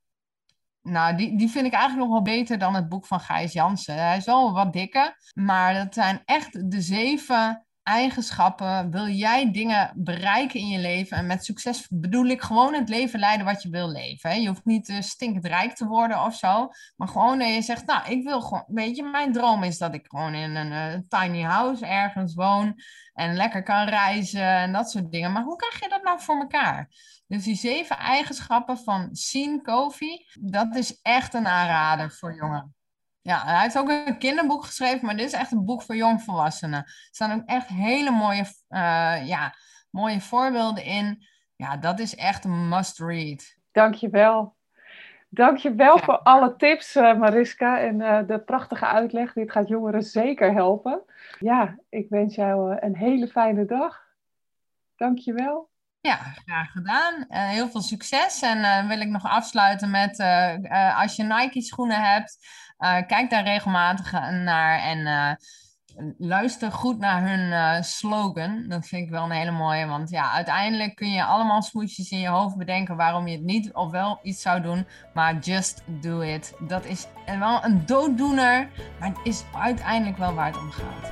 Nou, 0.82 1.16
die, 1.16 1.36
die 1.36 1.50
vind 1.50 1.66
ik 1.66 1.72
eigenlijk 1.72 2.02
nog 2.02 2.12
wel 2.12 2.34
beter 2.36 2.58
dan 2.58 2.74
het 2.74 2.88
boek 2.88 3.06
van 3.06 3.20
Gijs 3.20 3.52
Jansen. 3.52 3.94
Hij 3.94 4.16
is 4.16 4.24
wel 4.24 4.52
wat 4.52 4.72
dikker, 4.72 5.16
maar 5.34 5.74
dat 5.74 5.94
zijn 5.94 6.22
echt 6.24 6.70
de 6.70 6.80
zeven 6.80 7.66
eigenschappen 7.82 8.90
wil 8.90 9.06
jij 9.06 9.50
dingen 9.52 9.92
bereiken 9.96 10.60
in 10.60 10.68
je 10.68 10.78
leven? 10.78 11.16
En 11.16 11.26
met 11.26 11.44
succes 11.44 11.86
bedoel 11.90 12.26
ik 12.26 12.42
gewoon 12.42 12.74
het 12.74 12.88
leven 12.88 13.18
leiden 13.18 13.46
wat 13.46 13.62
je 13.62 13.70
wil 13.70 13.90
leven. 13.90 14.30
Hè? 14.30 14.36
Je 14.36 14.48
hoeft 14.48 14.64
niet 14.64 14.88
uh, 14.88 15.00
stinkend 15.00 15.46
rijk 15.46 15.74
te 15.74 15.86
worden 15.86 16.24
of 16.24 16.34
zo. 16.34 16.68
Maar 16.96 17.08
gewoon 17.08 17.38
dat 17.38 17.54
je 17.54 17.62
zegt, 17.62 17.86
nou, 17.86 18.10
ik 18.10 18.24
wil 18.24 18.40
gewoon... 18.40 18.64
Weet 18.66 18.96
je, 18.96 19.02
mijn 19.02 19.32
droom 19.32 19.62
is 19.62 19.78
dat 19.78 19.94
ik 19.94 20.06
gewoon 20.08 20.34
in 20.34 20.56
een 20.56 20.72
uh, 20.72 21.20
tiny 21.20 21.42
house 21.42 21.86
ergens 21.86 22.34
woon. 22.34 22.74
En 23.12 23.36
lekker 23.36 23.62
kan 23.62 23.88
reizen 23.88 24.46
en 24.46 24.72
dat 24.72 24.90
soort 24.90 25.12
dingen. 25.12 25.32
Maar 25.32 25.42
hoe 25.42 25.56
krijg 25.56 25.80
je 25.80 25.88
dat 25.88 26.02
nou 26.02 26.20
voor 26.20 26.40
elkaar? 26.40 26.88
Dus 27.26 27.44
die 27.44 27.56
zeven 27.56 27.98
eigenschappen 27.98 28.78
van 28.78 29.08
Sean 29.14 29.62
Kofi, 29.62 30.26
dat 30.40 30.76
is 30.76 31.00
echt 31.02 31.34
een 31.34 31.46
aanrader 31.46 32.10
voor 32.10 32.34
jongeren. 32.34 32.74
Ja, 33.22 33.44
hij 33.44 33.60
heeft 33.60 33.78
ook 33.78 33.88
een 33.88 34.18
kinderboek 34.18 34.64
geschreven, 34.64 35.06
maar 35.06 35.16
dit 35.16 35.26
is 35.26 35.32
echt 35.32 35.52
een 35.52 35.64
boek 35.64 35.82
voor 35.82 35.96
jongvolwassenen. 35.96 36.78
Er 36.78 37.08
staan 37.10 37.32
ook 37.32 37.46
echt 37.46 37.68
hele 37.68 38.10
mooie, 38.10 38.44
uh, 38.68 39.26
ja, 39.26 39.54
mooie 39.90 40.20
voorbeelden 40.20 40.84
in. 40.84 41.26
Ja, 41.56 41.76
dat 41.76 41.98
is 41.98 42.14
echt 42.14 42.44
een 42.44 42.68
must-read. 42.68 43.56
Dankjewel. 43.72 44.56
Dankjewel 45.28 45.96
ja. 45.96 46.02
voor 46.02 46.18
alle 46.18 46.56
tips, 46.56 46.96
uh, 46.96 47.18
Mariska, 47.18 47.78
en 47.78 48.00
uh, 48.00 48.18
de 48.26 48.38
prachtige 48.38 48.86
uitleg. 48.86 49.32
Dit 49.32 49.52
gaat 49.52 49.68
jongeren 49.68 50.02
zeker 50.02 50.52
helpen. 50.52 51.02
Ja, 51.38 51.78
ik 51.88 52.06
wens 52.08 52.34
jou 52.34 52.76
een 52.80 52.96
hele 52.96 53.28
fijne 53.28 53.64
dag. 53.64 54.00
Dankjewel. 54.96 55.70
Ja, 56.00 56.16
graag 56.16 56.70
gedaan. 56.70 57.14
Uh, 57.14 57.48
heel 57.48 57.68
veel 57.68 57.80
succes. 57.80 58.42
En 58.42 58.58
uh, 58.58 58.88
wil 58.88 59.00
ik 59.00 59.08
nog 59.08 59.24
afsluiten 59.24 59.90
met, 59.90 60.18
uh, 60.18 61.00
als 61.00 61.16
je 61.16 61.22
Nike 61.22 61.60
schoenen 61.62 62.02
hebt, 62.02 62.38
kijk 63.06 63.30
daar 63.30 63.44
regelmatig 63.44 64.12
naar 64.30 64.78
en 64.78 65.38
luister 66.18 66.72
goed 66.72 66.98
naar 66.98 67.28
hun 67.28 67.84
slogan. 67.84 68.64
Dat 68.68 68.86
vind 68.86 69.04
ik 69.04 69.10
wel 69.10 69.24
een 69.24 69.30
hele 69.30 69.50
mooie, 69.50 69.86
want 69.86 70.10
ja, 70.10 70.32
uiteindelijk 70.32 70.94
kun 70.94 71.10
je 71.10 71.24
allemaal 71.24 71.62
smoesjes 71.62 72.10
in 72.10 72.18
je 72.18 72.28
hoofd 72.28 72.56
bedenken 72.56 72.96
waarom 72.96 73.26
je 73.26 73.36
het 73.36 73.44
niet 73.44 73.72
of 73.72 73.90
wel 73.90 74.18
iets 74.22 74.42
zou 74.42 74.60
doen, 74.60 74.86
maar 75.14 75.38
just 75.38 75.82
do 75.86 76.20
it. 76.20 76.54
Dat 76.58 76.84
is 76.84 77.06
wel 77.38 77.64
een 77.64 77.86
dooddoener, 77.86 78.68
maar 78.98 79.08
het 79.08 79.18
is 79.22 79.44
uiteindelijk 79.58 80.18
wel 80.18 80.34
waar 80.34 80.46
het 80.46 80.58
om 80.58 80.70
gaat. 80.70 81.10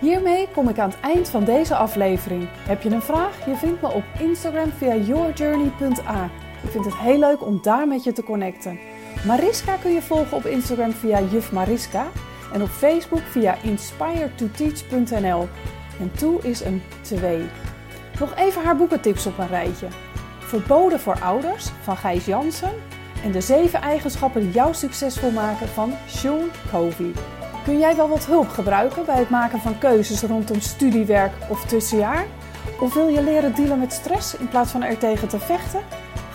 Hiermee 0.00 0.48
kom 0.48 0.68
ik 0.68 0.78
aan 0.78 0.90
het 0.90 1.00
eind 1.00 1.28
van 1.28 1.44
deze 1.44 1.76
aflevering. 1.76 2.48
Heb 2.52 2.82
je 2.82 2.90
een 2.90 3.02
vraag? 3.02 3.46
Je 3.46 3.56
vindt 3.56 3.82
me 3.82 3.92
op 3.92 4.04
Instagram 4.18 4.70
via 4.70 4.94
yourjourney.a. 4.94 6.24
Ik 6.62 6.70
vind 6.70 6.84
het 6.84 6.98
heel 6.98 7.18
leuk 7.18 7.46
om 7.46 7.62
daar 7.62 7.88
met 7.88 8.04
je 8.04 8.12
te 8.12 8.22
connecten. 8.22 8.78
Mariska 9.24 9.76
kun 9.76 9.92
je 9.92 10.02
volgen 10.02 10.36
op 10.36 10.46
Instagram 10.46 10.92
via 10.92 11.20
juf 11.20 11.52
Mariska 11.52 12.06
en 12.52 12.62
op 12.62 12.68
Facebook 12.68 13.22
via 13.30 13.56
inspiretoteach.nl. 13.62 15.48
En 16.00 16.10
toe 16.16 16.40
is 16.42 16.64
een 16.64 16.82
2. 17.00 17.46
Nog 18.18 18.34
even 18.36 18.62
haar 18.62 18.76
boekentips 18.76 19.26
op 19.26 19.38
een 19.38 19.48
rijtje. 19.48 19.86
Verboden 20.38 21.00
voor 21.00 21.20
ouders 21.20 21.68
van 21.82 21.96
Gijs 21.96 22.24
Jansen 22.24 22.72
en 23.24 23.32
de 23.32 23.40
7 23.40 23.80
eigenschappen 23.80 24.40
die 24.40 24.50
jou 24.50 24.74
succesvol 24.74 25.30
maken 25.30 25.68
van 25.68 25.92
Sean 26.06 26.50
Covey. 26.70 27.12
Kun 27.64 27.78
jij 27.78 27.96
wel 27.96 28.08
wat 28.08 28.26
hulp 28.26 28.48
gebruiken 28.48 29.04
bij 29.04 29.18
het 29.18 29.30
maken 29.30 29.60
van 29.60 29.78
keuzes 29.78 30.22
rondom 30.22 30.60
studiewerk 30.60 31.32
of 31.48 31.64
tussenjaar? 31.64 32.26
Of 32.80 32.94
wil 32.94 33.08
je 33.08 33.22
leren 33.22 33.54
dealen 33.54 33.78
met 33.78 33.92
stress 33.92 34.36
in 34.36 34.48
plaats 34.48 34.70
van 34.70 34.82
er 34.82 34.98
tegen 34.98 35.28
te 35.28 35.38
vechten? 35.38 35.80